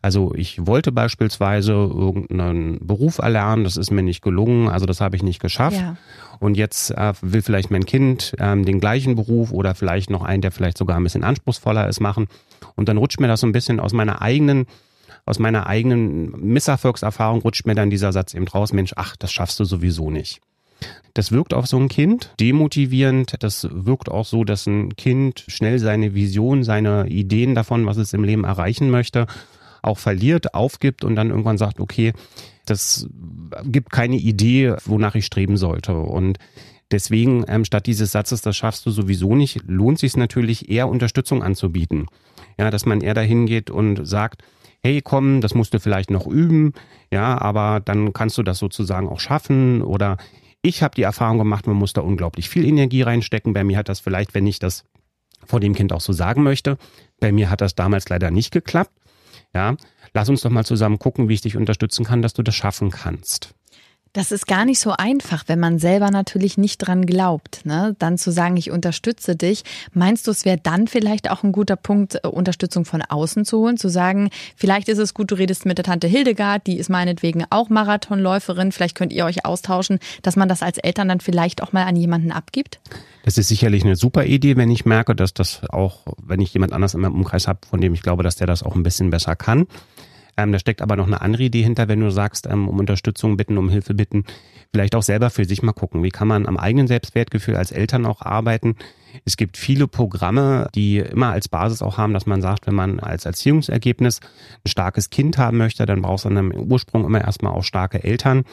Also 0.02 0.34
ich 0.36 0.66
wollte 0.66 0.92
beispielsweise 0.92 1.74
irgendeinen 1.74 2.86
Beruf 2.86 3.20
erlernen, 3.20 3.64
das 3.64 3.78
ist 3.78 3.92
mir 3.92 4.04
nicht 4.04 4.22
gelungen, 4.22 4.70
also 4.70 4.86
das 4.86 5.02
habe 5.02 5.16
ich 5.16 5.24
nicht 5.24 5.40
geschafft. 5.40 5.78
Ja. 5.78 5.98
Und 6.40 6.58
jetzt 6.58 6.92
äh, 6.92 7.14
will 7.22 7.42
vielleicht 7.42 7.72
mein 7.72 7.86
Kind 7.86 8.36
ähm, 8.40 8.66
den 8.66 8.80
gleichen 8.80 9.16
Beruf 9.16 9.52
oder 9.52 9.76
vielleicht 9.76 10.10
noch 10.10 10.24
einen, 10.24 10.42
der 10.42 10.52
vielleicht 10.52 10.78
sogar 10.78 10.98
ein 10.98 11.04
bisschen 11.04 11.24
anspruchsvoller 11.24 11.88
ist, 11.88 12.00
machen. 12.00 12.28
Und 12.76 12.90
dann 12.90 12.98
rutscht 12.98 13.20
mir 13.20 13.28
das 13.28 13.42
so 13.42 13.48
ein 13.48 13.54
bisschen 13.54 13.80
aus 13.80 13.94
meiner 13.94 14.22
eigenen 14.22 14.66
aus 15.26 15.40
meiner 15.40 15.68
eigenen 15.68 16.32
Misserfolgserfahrung 16.32 17.42
rutscht 17.42 17.66
mir 17.66 17.76
dann 17.76 17.90
dieser 17.90 18.12
Satz 18.12 18.34
eben 18.34 18.48
raus, 18.48 18.74
Mensch, 18.74 18.92
ach, 18.98 19.16
das 19.16 19.32
schaffst 19.32 19.58
du 19.60 19.64
sowieso 19.64 20.10
nicht. 20.10 20.42
Das 21.14 21.32
wirkt 21.32 21.54
auf 21.54 21.68
so 21.68 21.78
ein 21.78 21.90
Kind 21.90 22.34
demotivierend. 22.40 23.36
Das 23.40 23.68
wirkt 23.70 24.10
auch 24.10 24.26
so, 24.26 24.44
dass 24.44 24.66
ein 24.66 24.96
Kind 24.96 25.46
schnell 25.48 25.80
seine 25.80 26.16
Vision, 26.16 26.64
seine 26.64 27.08
Ideen 27.08 27.56
davon, 27.56 27.86
was 27.86 27.98
es 27.98 28.14
im 28.14 28.24
Leben 28.24 28.44
erreichen 28.44 28.90
möchte, 28.90 29.28
auch 29.82 29.98
verliert, 29.98 30.54
aufgibt 30.54 31.04
und 31.04 31.16
dann 31.16 31.30
irgendwann 31.30 31.58
sagt, 31.58 31.80
okay, 31.80 32.14
das 32.66 33.08
gibt 33.66 33.92
keine 33.92 34.16
Idee, 34.16 34.76
wonach 34.86 35.16
ich 35.16 35.26
streben 35.26 35.58
sollte. 35.58 35.94
Und 35.96 36.40
deswegen, 36.92 37.46
ähm, 37.48 37.66
statt 37.66 37.86
dieses 37.86 38.12
Satzes, 38.12 38.42
das 38.42 38.56
schaffst 38.56 38.86
du 38.86 38.92
sowieso 38.92 39.36
nicht, 39.36 39.62
lohnt 39.68 40.00
sich 40.00 40.16
natürlich 40.16 40.70
eher 40.70 40.88
Unterstützung 40.88 41.44
anzubieten. 41.44 42.08
Ja, 42.58 42.72
dass 42.72 42.86
man 42.86 43.02
eher 43.02 43.14
dahin 43.14 43.46
geht 43.46 43.70
und 43.70 44.08
sagt, 44.08 44.44
hey, 44.82 45.02
komm, 45.02 45.42
das 45.42 45.56
musst 45.56 45.74
du 45.74 45.80
vielleicht 45.80 46.12
noch 46.12 46.28
üben, 46.28 46.74
ja, 47.12 47.40
aber 47.40 47.80
dann 47.80 48.14
kannst 48.14 48.38
du 48.38 48.44
das 48.44 48.60
sozusagen 48.60 49.08
auch 49.08 49.20
schaffen 49.20 49.82
oder 49.82 50.18
ich 50.64 50.82
habe 50.82 50.96
die 50.96 51.04
Erfahrung 51.04 51.38
gemacht, 51.38 51.68
man 51.68 51.76
muss 51.76 51.94
da 51.94 52.02
unglaublich 52.02 52.50
viel 52.50 52.66
Energie 52.66 53.04
reinstecken. 53.04 53.54
Bei 53.54 53.64
mir 53.64 53.78
hat 53.78 53.90
das 53.90 54.00
vielleicht, 54.00 54.34
wenn 54.34 54.48
ich 54.48 54.60
das 54.60 54.86
vor 55.46 55.60
dem 55.60 55.76
Kind 55.76 55.92
auch 55.92 56.02
so 56.02 56.14
sagen 56.14 56.42
möchte, 56.42 56.78
bei 57.20 57.32
mir 57.32 57.50
hat 57.50 57.62
das 57.62 57.76
damals 57.76 58.08
leider 58.10 58.32
nicht 58.32 58.52
geklappt. 58.52 58.92
Ja, 59.54 59.76
lass 60.14 60.30
uns 60.30 60.42
doch 60.42 60.50
mal 60.50 60.66
zusammen 60.66 61.00
gucken, 61.00 61.28
wie 61.28 61.34
ich 61.34 61.42
dich 61.42 61.58
unterstützen 61.58 62.06
kann, 62.06 62.22
dass 62.22 62.34
du 62.34 62.42
das 62.42 62.56
schaffen 62.56 62.90
kannst. 62.90 63.54
Das 64.14 64.32
ist 64.32 64.46
gar 64.46 64.64
nicht 64.64 64.80
so 64.80 64.92
einfach, 64.92 65.46
wenn 65.48 65.60
man 65.60 65.80
selber 65.80 66.12
natürlich 66.12 66.60
nicht 66.60 66.78
dran 66.78 67.08
glaubt. 67.08 67.66
Ne? 67.66 67.96
Dann 67.98 68.20
zu 68.20 68.32
sagen, 68.32 68.58
ich 68.58 68.70
unterstütze 68.70 69.36
dich. 69.36 69.64
Meinst 69.92 70.28
du, 70.28 70.32
es 70.32 70.46
wäre 70.46 70.60
dann 70.62 70.88
vielleicht 70.88 71.32
auch 71.32 71.42
ein 71.42 71.52
guter 71.52 71.76
Punkt, 71.76 72.20
äh, 72.24 72.28
Unterstützung 72.28 72.86
von 72.86 73.02
außen 73.02 73.44
zu 73.44 73.58
holen? 73.58 73.78
Zu 73.78 73.90
sagen, 73.90 74.30
vielleicht 74.56 74.88
ist 74.88 75.00
es 75.00 75.16
gut, 75.16 75.32
du 75.32 75.36
redest 75.36 75.66
mit 75.66 75.80
der 75.80 75.86
Tante 75.86 76.06
Hildegard, 76.06 76.68
die 76.68 76.78
ist 76.78 76.92
meinetwegen 76.92 77.46
auch 77.50 77.70
Marathonläuferin. 77.70 78.72
Vielleicht 78.72 78.96
könnt 78.96 79.14
ihr 79.14 79.26
euch 79.26 79.46
austauschen, 79.46 79.98
dass 80.22 80.36
man 80.36 80.48
das 80.48 80.62
als 80.62 80.78
Eltern 80.78 81.08
dann 81.08 81.20
vielleicht 81.20 81.64
auch 81.64 81.74
mal 81.74 81.86
an 81.86 81.96
jemanden 81.96 82.32
abgibt? 82.32 82.80
Das 83.26 83.40
ist 83.40 83.48
sicherlich 83.48 83.84
eine 83.84 83.96
super 83.96 84.26
Idee, 84.26 84.58
wenn 84.58 84.70
ich 84.70 84.86
merke, 84.86 85.16
dass 85.16 85.34
das 85.34 85.62
auch, 85.70 86.02
wenn 86.22 86.40
ich 86.40 86.54
jemand 86.54 86.72
anders 86.72 86.94
in 86.94 87.02
meinem 87.02 87.16
Umkreis 87.16 87.48
habe, 87.48 87.62
von 87.68 87.82
dem 87.82 87.96
ich 87.96 88.04
glaube, 88.04 88.22
dass 88.22 88.36
der 88.36 88.46
das 88.46 88.62
auch 88.62 88.76
ein 88.76 88.84
bisschen 88.84 89.10
besser 89.10 89.36
kann. 89.36 89.66
Ähm, 90.38 90.52
da 90.52 90.60
steckt 90.60 90.82
aber 90.82 90.96
noch 90.96 91.08
eine 91.08 91.22
andere 91.22 91.44
Idee 91.44 91.64
hinter, 91.64 91.88
wenn 91.88 92.00
du 92.00 92.12
sagst, 92.12 92.48
ähm, 92.48 92.68
um 92.68 92.80
Unterstützung 92.80 93.38
bitten, 93.38 93.58
um 93.58 93.70
Hilfe 93.70 93.94
bitten, 93.94 94.26
vielleicht 94.72 94.96
auch 94.96 95.04
selber 95.04 95.30
für 95.30 95.46
sich 95.46 95.62
mal 95.62 95.74
gucken. 95.74 96.04
Wie 96.04 96.10
kann 96.10 96.28
man 96.28 96.48
am 96.48 96.58
eigenen 96.58 96.88
Selbstwertgefühl 96.88 97.56
als 97.56 97.72
Eltern 97.72 98.06
auch 98.06 98.22
arbeiten? 98.22 98.76
Es 99.26 99.38
gibt 99.38 99.58
viele 99.58 99.88
Programme, 99.88 100.68
die 100.74 100.98
immer 100.98 101.30
als 101.30 101.48
Basis 101.48 101.84
auch 101.84 101.98
haben, 101.98 102.14
dass 102.14 102.26
man 102.26 102.42
sagt, 102.42 102.66
wenn 102.66 102.74
man 102.74 103.00
als 103.00 103.26
Erziehungsergebnis 103.26 104.20
ein 104.66 104.70
starkes 104.70 105.12
Kind 105.12 105.38
haben 105.38 105.58
möchte, 105.58 105.86
dann 105.86 106.02
brauchst 106.02 106.26
du 106.26 106.30
dann 106.30 106.52
im 106.52 106.72
Ursprung 106.72 107.06
immer 107.06 107.22
erstmal 107.22 107.54
auch 107.54 107.64
starke 107.64 108.04
Eltern. 108.04 108.44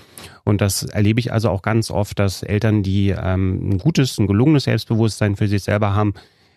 Und 0.44 0.60
das 0.60 0.82
erlebe 0.82 1.20
ich 1.20 1.32
also 1.32 1.48
auch 1.48 1.62
ganz 1.62 1.90
oft, 1.90 2.18
dass 2.18 2.42
Eltern, 2.42 2.82
die 2.82 3.10
ähm, 3.10 3.70
ein 3.70 3.78
gutes, 3.78 4.18
ein 4.18 4.26
gelungenes 4.26 4.64
Selbstbewusstsein 4.64 5.36
für 5.36 5.48
sich 5.48 5.62
selber 5.62 5.94
haben, 5.94 6.12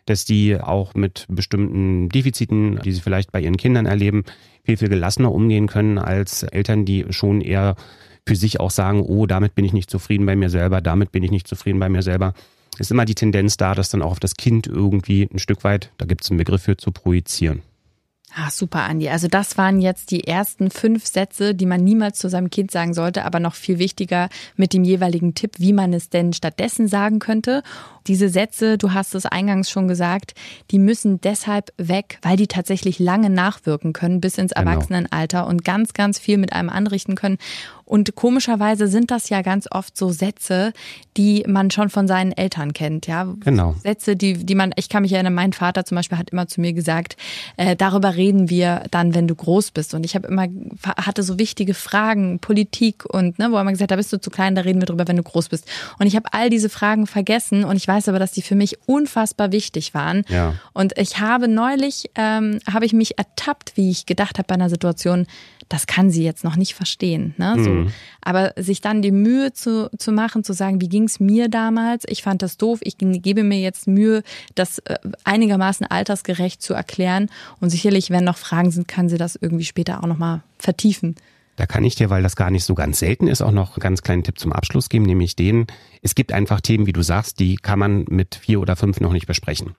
dass 0.05 0.25
die 0.25 0.59
auch 0.59 0.93
mit 0.95 1.25
bestimmten 1.29 2.09
Defiziten, 2.09 2.79
die 2.83 2.91
sie 2.91 3.01
vielleicht 3.01 3.31
bei 3.31 3.41
ihren 3.41 3.57
Kindern 3.57 3.85
erleben, 3.85 4.23
viel, 4.63 4.77
viel 4.77 4.89
gelassener 4.89 5.31
umgehen 5.31 5.67
können 5.67 5.97
als 5.97 6.43
Eltern, 6.43 6.85
die 6.85 7.05
schon 7.09 7.41
eher 7.41 7.75
für 8.25 8.35
sich 8.35 8.59
auch 8.59 8.71
sagen, 8.71 9.01
oh, 9.01 9.25
damit 9.25 9.55
bin 9.55 9.65
ich 9.65 9.73
nicht 9.73 9.89
zufrieden 9.89 10.25
bei 10.25 10.35
mir 10.35 10.49
selber, 10.49 10.81
damit 10.81 11.11
bin 11.11 11.23
ich 11.23 11.31
nicht 11.31 11.47
zufrieden 11.47 11.79
bei 11.79 11.89
mir 11.89 12.01
selber. 12.01 12.33
Ist 12.79 12.91
immer 12.91 13.05
die 13.05 13.15
Tendenz 13.15 13.57
da, 13.57 13.75
das 13.75 13.89
dann 13.89 14.01
auch 14.01 14.11
auf 14.11 14.19
das 14.19 14.35
Kind 14.35 14.67
irgendwie 14.67 15.29
ein 15.31 15.39
Stück 15.39 15.63
weit, 15.63 15.91
da 15.97 16.05
gibt 16.05 16.23
es 16.23 16.31
einen 16.31 16.37
Begriff 16.37 16.63
für, 16.63 16.77
zu 16.77 16.91
projizieren. 16.91 17.61
Ah, 18.35 18.49
super, 18.49 18.81
Andi. 18.83 19.09
Also 19.09 19.27
das 19.27 19.59
waren 19.59 19.79
jetzt 19.79 20.09
die 20.09 20.25
ersten 20.25 20.71
fünf 20.71 21.05
Sätze, 21.05 21.53
die 21.53 21.67
man 21.67 21.83
niemals 21.83 22.17
zu 22.17 22.29
seinem 22.29 22.49
Kind 22.49 22.71
sagen 22.71 22.95
sollte, 22.95 23.25
aber 23.25 23.39
noch 23.39 23.53
viel 23.53 23.77
wichtiger 23.77 24.29
mit 24.55 24.73
dem 24.73 24.83
jeweiligen 24.83 25.35
Tipp, 25.35 25.51
wie 25.59 25.71
man 25.71 25.93
es 25.93 26.09
denn 26.09 26.33
stattdessen 26.33 26.87
sagen 26.87 27.19
könnte. 27.19 27.61
Diese 28.07 28.29
Sätze, 28.29 28.77
du 28.77 28.93
hast 28.93 29.15
es 29.15 29.25
eingangs 29.25 29.69
schon 29.69 29.87
gesagt, 29.87 30.33
die 30.71 30.79
müssen 30.79 31.21
deshalb 31.21 31.71
weg, 31.77 32.19
weil 32.21 32.37
die 32.37 32.47
tatsächlich 32.47 32.99
lange 32.99 33.29
nachwirken 33.29 33.93
können 33.93 34.21
bis 34.21 34.37
ins 34.37 34.53
genau. 34.53 34.71
Erwachsenenalter 34.71 35.47
und 35.47 35.63
ganz, 35.63 35.93
ganz 35.93 36.19
viel 36.19 36.37
mit 36.37 36.53
einem 36.53 36.69
anrichten 36.69 37.15
können. 37.15 37.37
Und 37.85 38.15
komischerweise 38.15 38.87
sind 38.87 39.11
das 39.11 39.29
ja 39.29 39.41
ganz 39.41 39.67
oft 39.69 39.97
so 39.97 40.09
Sätze, 40.09 40.73
die 41.17 41.43
man 41.47 41.69
schon 41.69 41.89
von 41.89 42.07
seinen 42.07 42.31
Eltern 42.31 42.73
kennt, 42.73 43.07
ja. 43.07 43.27
Genau. 43.41 43.75
Sätze, 43.83 44.15
die, 44.15 44.45
die 44.45 44.55
man, 44.55 44.71
ich 44.77 44.89
kann 44.89 45.03
mich 45.03 45.11
erinnern, 45.11 45.33
mein 45.33 45.53
Vater 45.53 45.83
zum 45.85 45.95
Beispiel 45.97 46.17
hat 46.17 46.29
immer 46.29 46.47
zu 46.47 46.61
mir 46.61 46.73
gesagt, 46.73 47.17
äh, 47.57 47.75
darüber 47.75 48.15
reden 48.15 48.49
wir 48.49 48.83
dann, 48.91 49.13
wenn 49.13 49.27
du 49.27 49.35
groß 49.35 49.71
bist. 49.71 49.93
Und 49.93 50.05
ich 50.05 50.15
habe 50.15 50.27
immer, 50.27 50.47
hatte 50.97 51.23
so 51.23 51.37
wichtige 51.37 51.73
Fragen, 51.73 52.39
Politik 52.39 53.03
und, 53.05 53.37
ne, 53.37 53.51
wo 53.51 53.55
er 53.55 53.61
immer 53.61 53.71
gesagt 53.71 53.91
hat, 53.91 53.91
da 53.91 53.97
bist 53.97 54.13
du 54.13 54.19
zu 54.19 54.29
klein, 54.29 54.55
da 54.55 54.61
reden 54.61 54.81
wir 54.81 54.87
drüber, 54.87 55.07
wenn 55.07 55.17
du 55.17 55.23
groß 55.23 55.49
bist. 55.49 55.67
Und 55.99 56.07
ich 56.07 56.15
habe 56.15 56.29
all 56.31 56.49
diese 56.49 56.69
Fragen 56.69 57.05
vergessen 57.05 57.65
und 57.65 57.75
ich 57.75 57.87
weiß 57.93 58.10
aber, 58.10 58.19
dass 58.19 58.32
die 58.32 58.41
für 58.41 58.56
mich 58.56 58.77
unfassbar 58.88 59.51
wichtig 59.51 59.93
waren. 59.93 60.23
Ja. 60.29 60.56
Und 60.73 60.97
ich 60.97 61.19
habe 61.19 61.47
neulich, 61.47 62.10
ähm, 62.15 62.60
habe 62.71 62.86
ich 62.86 62.93
mich 62.93 63.17
ertappt, 63.17 63.77
wie 63.77 63.89
ich 63.91 64.06
gedacht 64.06 64.38
habe 64.38 64.47
bei 64.47 64.56
einer 64.56 64.69
Situation, 64.69 65.27
das 65.69 65.88
kann 65.88 66.10
sie 66.10 66.23
jetzt 66.23 66.43
noch 66.43 66.56
nicht 66.56 66.73
verstehen. 66.75 67.34
Ne? 67.38 67.56
So. 67.58 67.69
Mhm. 67.69 67.93
Aber 68.21 68.53
sich 68.58 68.82
dann 68.82 69.01
die 69.01 69.12
Mühe 69.12 69.53
zu, 69.53 69.89
zu 69.97 70.12
machen, 70.12 70.43
zu 70.43 70.53
sagen, 70.53 70.82
wie 70.82 70.89
ging 70.89 71.06
es 71.06 71.19
mir 71.19 71.49
damals? 71.49 72.03
Ich 72.08 72.21
fand 72.21 72.41
das 72.41 72.58
doof, 72.58 72.79
ich 72.84 72.97
gebe 72.99 73.43
mir 73.43 73.60
jetzt 73.60 73.88
Mühe, 73.88 74.23
das 74.56 74.79
äh, 74.79 74.97
einigermaßen 75.23 75.88
altersgerecht 75.88 76.62
zu 76.62 76.73
erklären. 76.73 77.29
Und 77.60 77.69
sicherlich, 77.69 78.10
wenn 78.10 78.23
noch 78.23 78.38
Fragen 78.38 78.71
sind, 78.71 78.88
kann 78.88 79.10
sie 79.10 79.17
das 79.17 79.36
irgendwie 79.39 79.65
später 79.65 80.03
auch 80.03 80.08
nochmal 80.08 80.41
vertiefen. 80.60 81.15
Da 81.55 81.65
kann 81.65 81.83
ich 81.83 81.95
dir, 81.95 82.09
weil 82.09 82.23
das 82.23 82.35
gar 82.35 82.49
nicht 82.49 82.63
so 82.63 82.73
ganz 82.73 82.99
selten 82.99 83.27
ist, 83.27 83.41
auch 83.41 83.51
noch 83.51 83.75
einen 83.75 83.81
ganz 83.81 84.01
kleinen 84.01 84.23
Tipp 84.23 84.39
zum 84.39 84.51
Abschluss 84.51 84.89
geben, 84.89 85.05
nämlich 85.05 85.35
den, 85.35 85.67
es 86.01 86.15
gibt 86.15 86.31
einfach 86.31 86.61
Themen, 86.61 86.87
wie 86.87 86.93
du 86.93 87.03
sagst, 87.03 87.39
die 87.39 87.57
kann 87.57 87.79
man 87.79 88.05
mit 88.09 88.35
vier 88.35 88.59
oder 88.59 88.75
fünf 88.75 88.99
noch 88.99 89.13
nicht 89.13 89.27
besprechen. 89.27 89.75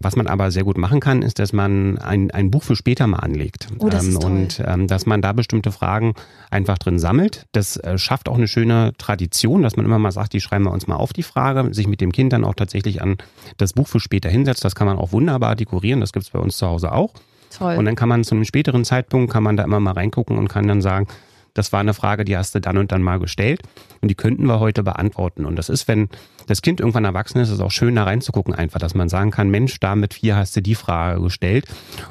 Was 0.00 0.16
man 0.16 0.26
aber 0.26 0.50
sehr 0.50 0.64
gut 0.64 0.78
machen 0.78 1.00
kann, 1.00 1.22
ist, 1.22 1.38
dass 1.38 1.52
man 1.52 1.98
ein, 1.98 2.30
ein 2.30 2.50
Buch 2.50 2.62
für 2.62 2.76
später 2.76 3.06
mal 3.06 3.18
anlegt. 3.18 3.68
Oh, 3.78 3.88
ähm. 3.88 4.16
Und 4.16 4.62
ähm, 4.64 4.86
dass 4.86 5.06
man 5.06 5.22
da 5.22 5.32
bestimmte 5.32 5.72
Fragen 5.72 6.14
einfach 6.50 6.78
drin 6.78 6.98
sammelt. 6.98 7.46
Das 7.52 7.76
äh, 7.76 7.98
schafft 7.98 8.28
auch 8.28 8.36
eine 8.36 8.48
schöne 8.48 8.92
Tradition, 8.98 9.62
dass 9.62 9.76
man 9.76 9.84
immer 9.84 9.98
mal 9.98 10.12
sagt, 10.12 10.32
die 10.32 10.40
schreiben 10.40 10.64
wir 10.64 10.72
uns 10.72 10.86
mal 10.86 10.96
auf 10.96 11.12
die 11.12 11.22
Frage, 11.22 11.74
sich 11.74 11.86
mit 11.86 12.00
dem 12.00 12.12
Kind 12.12 12.32
dann 12.32 12.44
auch 12.44 12.54
tatsächlich 12.54 13.02
an 13.02 13.16
das 13.56 13.72
Buch 13.72 13.88
für 13.88 14.00
später 14.00 14.30
hinsetzt. 14.30 14.64
Das 14.64 14.74
kann 14.74 14.86
man 14.86 14.98
auch 14.98 15.12
wunderbar 15.12 15.56
dekorieren, 15.56 16.00
das 16.00 16.12
gibt's 16.12 16.30
bei 16.30 16.38
uns 16.38 16.56
zu 16.56 16.66
Hause 16.66 16.92
auch. 16.92 17.12
Toll. 17.56 17.76
Und 17.76 17.84
dann 17.84 17.96
kann 17.96 18.08
man 18.08 18.24
zu 18.24 18.34
einem 18.34 18.44
späteren 18.44 18.84
Zeitpunkt, 18.84 19.32
kann 19.32 19.42
man 19.42 19.56
da 19.56 19.64
immer 19.64 19.80
mal 19.80 19.92
reingucken 19.92 20.38
und 20.38 20.48
kann 20.48 20.68
dann 20.68 20.80
sagen, 20.80 21.06
das 21.54 21.72
war 21.72 21.80
eine 21.80 21.94
Frage, 21.94 22.24
die 22.24 22.36
hast 22.36 22.54
du 22.54 22.60
dann 22.60 22.78
und 22.78 22.92
dann 22.92 23.02
mal 23.02 23.18
gestellt 23.18 23.62
und 24.00 24.08
die 24.08 24.14
könnten 24.14 24.46
wir 24.46 24.60
heute 24.60 24.82
beantworten. 24.82 25.44
Und 25.44 25.56
das 25.56 25.68
ist, 25.68 25.88
wenn 25.88 26.08
das 26.46 26.62
Kind 26.62 26.80
irgendwann 26.80 27.04
erwachsen 27.04 27.38
ist, 27.38 27.48
ist 27.48 27.54
es 27.54 27.60
auch 27.60 27.70
schön 27.70 27.94
da 27.94 28.04
reinzugucken 28.04 28.54
einfach, 28.54 28.78
dass 28.78 28.94
man 28.94 29.08
sagen 29.08 29.30
kann, 29.30 29.50
Mensch, 29.50 29.80
da 29.80 29.94
mit 29.94 30.14
vier 30.14 30.36
hast 30.36 30.56
du 30.56 30.62
die 30.62 30.74
Frage 30.74 31.20
gestellt 31.22 31.66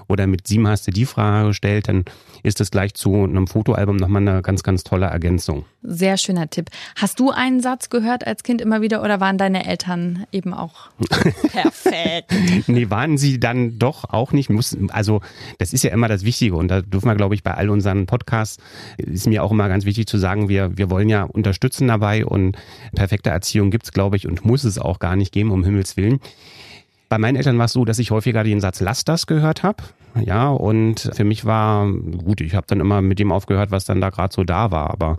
oder 0.08 0.28
mit 0.28 0.48
sieben 0.48 0.68
hast 0.68 0.88
du 0.88 0.92
die 0.92 1.06
Frage 1.06 1.50
gestellt, 1.50 1.88
dann 1.88 2.06
ist 2.44 2.60
das 2.60 2.72
gleich 2.72 2.94
zu 2.94 3.24
einem 3.24 3.48
Fotoalbum 3.48 3.98
nochmal 3.98 4.22
eine 4.22 4.42
ganz, 4.42 4.64
ganz 4.64 4.84
tolle 4.84 5.08
Ergänzung. 5.08 5.66
Sehr 5.82 6.18
schöner 6.18 6.50
Tipp. 6.50 6.70
Hast 6.96 7.20
du 7.20 7.32
einen 7.32 7.62
Satz 7.62 7.90
gehört 7.90 8.26
als 8.28 8.44
Kind 8.44 8.62
immer 8.62 8.82
wieder 8.82 9.04
oder 9.04 9.20
waren 9.20 9.38
deine 9.38 9.66
Eltern 9.66 10.26
eben 10.32 10.54
auch 10.54 10.90
perfekt? 11.52 12.34
nee, 12.68 12.90
waren 12.90 13.18
sie 13.18 13.40
dann 13.40 13.80
doch 13.80 14.06
auch 14.10 14.32
nicht. 14.32 14.50
Also 14.90 15.22
das 15.58 15.74
ist 15.74 15.84
ja 15.84 15.92
immer 15.92 16.08
das 16.08 16.24
Wichtige 16.24 16.56
und 16.56 16.70
da 16.70 16.82
dürfen 16.82 17.08
wir, 17.08 17.16
glaube 17.16 17.36
ich, 17.36 17.44
bei 17.44 17.54
all 17.54 17.70
unseren 17.70 18.06
Podcasts, 18.06 18.58
ist 18.98 19.28
mir 19.28 19.44
auch 19.44 19.52
immer 19.52 19.68
ganz 19.68 19.86
wichtig 19.86 20.08
zu 20.08 20.18
sagen, 20.18 20.50
wir, 20.50 20.78
wir 20.78 20.90
wollen 20.90 21.10
ja 21.10 21.24
unterstützen 21.24 21.77
dabei 21.86 22.26
und 22.26 22.58
perfekte 22.96 23.30
Erziehung 23.30 23.70
gibt's 23.70 23.92
glaube 23.92 24.16
ich, 24.16 24.28
und 24.28 24.46
muss 24.46 24.64
es 24.64 24.80
auch 24.80 25.00
gar 25.00 25.18
nicht 25.18 25.34
geben, 25.34 25.52
um 25.52 25.66
Himmels 25.66 25.98
Willen. 25.98 26.22
Bei 27.10 27.18
meinen 27.18 27.36
Eltern 27.36 27.58
war 27.58 27.66
es 27.66 27.74
so, 27.74 27.86
dass 27.86 28.00
ich 28.00 28.12
häufiger 28.12 28.44
den 28.44 28.60
Satz 28.60 28.80
Lass 28.80 29.06
das 29.06 29.28
gehört 29.28 29.64
habe. 29.64 29.84
ja, 30.20 30.50
und 30.50 31.10
für 31.14 31.24
mich 31.24 31.46
war, 31.46 31.90
gut, 31.92 32.42
ich 32.42 32.56
habe 32.56 32.68
dann 32.68 32.80
immer 32.80 33.02
mit 33.02 33.20
dem 33.20 33.32
aufgehört, 33.32 33.72
was 33.72 33.86
dann 33.86 34.02
da 34.02 34.10
gerade 34.10 34.34
so 34.34 34.44
da 34.44 34.72
war, 34.72 34.90
aber 34.90 35.18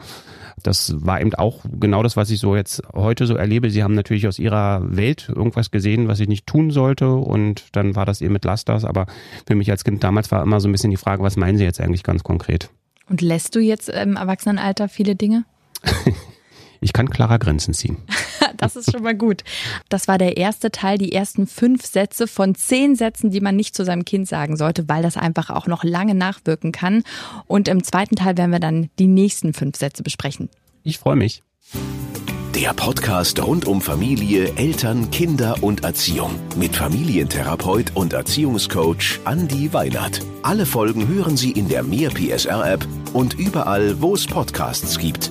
das 0.62 0.94
war 0.98 1.20
eben 1.20 1.34
auch 1.34 1.60
genau 1.78 2.02
das, 2.02 2.16
was 2.16 2.30
ich 2.30 2.40
so 2.40 2.56
jetzt 2.56 2.82
heute 2.92 3.26
so 3.26 3.36
erlebe. 3.36 3.70
Sie 3.70 3.82
haben 3.82 3.94
natürlich 3.94 4.26
aus 4.26 4.38
ihrer 4.38 4.82
Welt 4.84 5.28
irgendwas 5.28 5.70
gesehen, 5.70 6.08
was 6.08 6.20
ich 6.20 6.28
nicht 6.28 6.46
tun 6.46 6.70
sollte 6.70 7.10
und 7.12 7.76
dann 7.76 7.96
war 7.96 8.06
das 8.06 8.20
eben 8.20 8.32
mit 8.32 8.44
Lasters, 8.44 8.84
aber 8.84 9.06
für 9.46 9.54
mich 9.54 9.70
als 9.70 9.84
Kind 9.84 10.02
damals 10.04 10.30
war 10.30 10.42
immer 10.42 10.60
so 10.60 10.68
ein 10.68 10.72
bisschen 10.72 10.90
die 10.90 10.96
Frage, 10.96 11.22
was 11.22 11.36
meinen 11.36 11.58
Sie 11.58 11.64
jetzt 11.64 11.80
eigentlich 11.80 12.02
ganz 12.02 12.22
konkret? 12.22 12.70
Und 13.08 13.22
lässt 13.22 13.54
du 13.54 13.60
jetzt 13.60 13.88
im 13.88 14.16
Erwachsenenalter 14.16 14.88
viele 14.88 15.16
Dinge? 15.16 15.44
ich 16.80 16.92
kann 16.92 17.10
klarer 17.10 17.38
Grenzen 17.38 17.74
ziehen. 17.74 17.98
das 18.56 18.76
ist 18.76 18.90
schon 18.92 19.02
mal 19.02 19.14
gut. 19.14 19.44
Das 19.88 20.08
war 20.08 20.18
der 20.18 20.36
erste 20.36 20.70
Teil, 20.70 20.98
die 20.98 21.12
ersten 21.12 21.46
fünf 21.46 21.86
Sätze 21.86 22.26
von 22.26 22.54
zehn 22.54 22.94
Sätzen, 22.96 23.30
die 23.30 23.40
man 23.40 23.56
nicht 23.56 23.74
zu 23.74 23.84
seinem 23.84 24.04
Kind 24.04 24.28
sagen 24.28 24.56
sollte, 24.56 24.88
weil 24.88 25.02
das 25.02 25.16
einfach 25.16 25.50
auch 25.50 25.66
noch 25.66 25.84
lange 25.84 26.14
nachwirken 26.14 26.72
kann. 26.72 27.02
Und 27.46 27.68
im 27.68 27.82
zweiten 27.82 28.16
Teil 28.16 28.36
werden 28.36 28.52
wir 28.52 28.60
dann 28.60 28.90
die 28.98 29.06
nächsten 29.06 29.52
fünf 29.52 29.76
Sätze 29.76 30.02
besprechen. 30.02 30.48
Ich 30.82 30.98
freue 30.98 31.16
mich. 31.16 31.42
Der 32.54 32.72
Podcast 32.72 33.40
rund 33.40 33.66
um 33.68 33.80
Familie, 33.80 34.52
Eltern, 34.56 35.12
Kinder 35.12 35.62
und 35.62 35.84
Erziehung 35.84 36.32
mit 36.56 36.74
Familientherapeut 36.74 37.92
und 37.94 38.12
Erziehungscoach 38.12 39.20
Andi 39.24 39.72
Weinert. 39.72 40.22
Alle 40.42 40.66
Folgen 40.66 41.06
hören 41.06 41.36
Sie 41.36 41.52
in 41.52 41.68
der 41.68 41.84
Mehr 41.84 42.10
PSR 42.10 42.72
App 42.72 42.84
und 43.12 43.34
überall, 43.34 44.00
wo 44.02 44.14
es 44.14 44.26
Podcasts 44.26 44.98
gibt. 44.98 45.30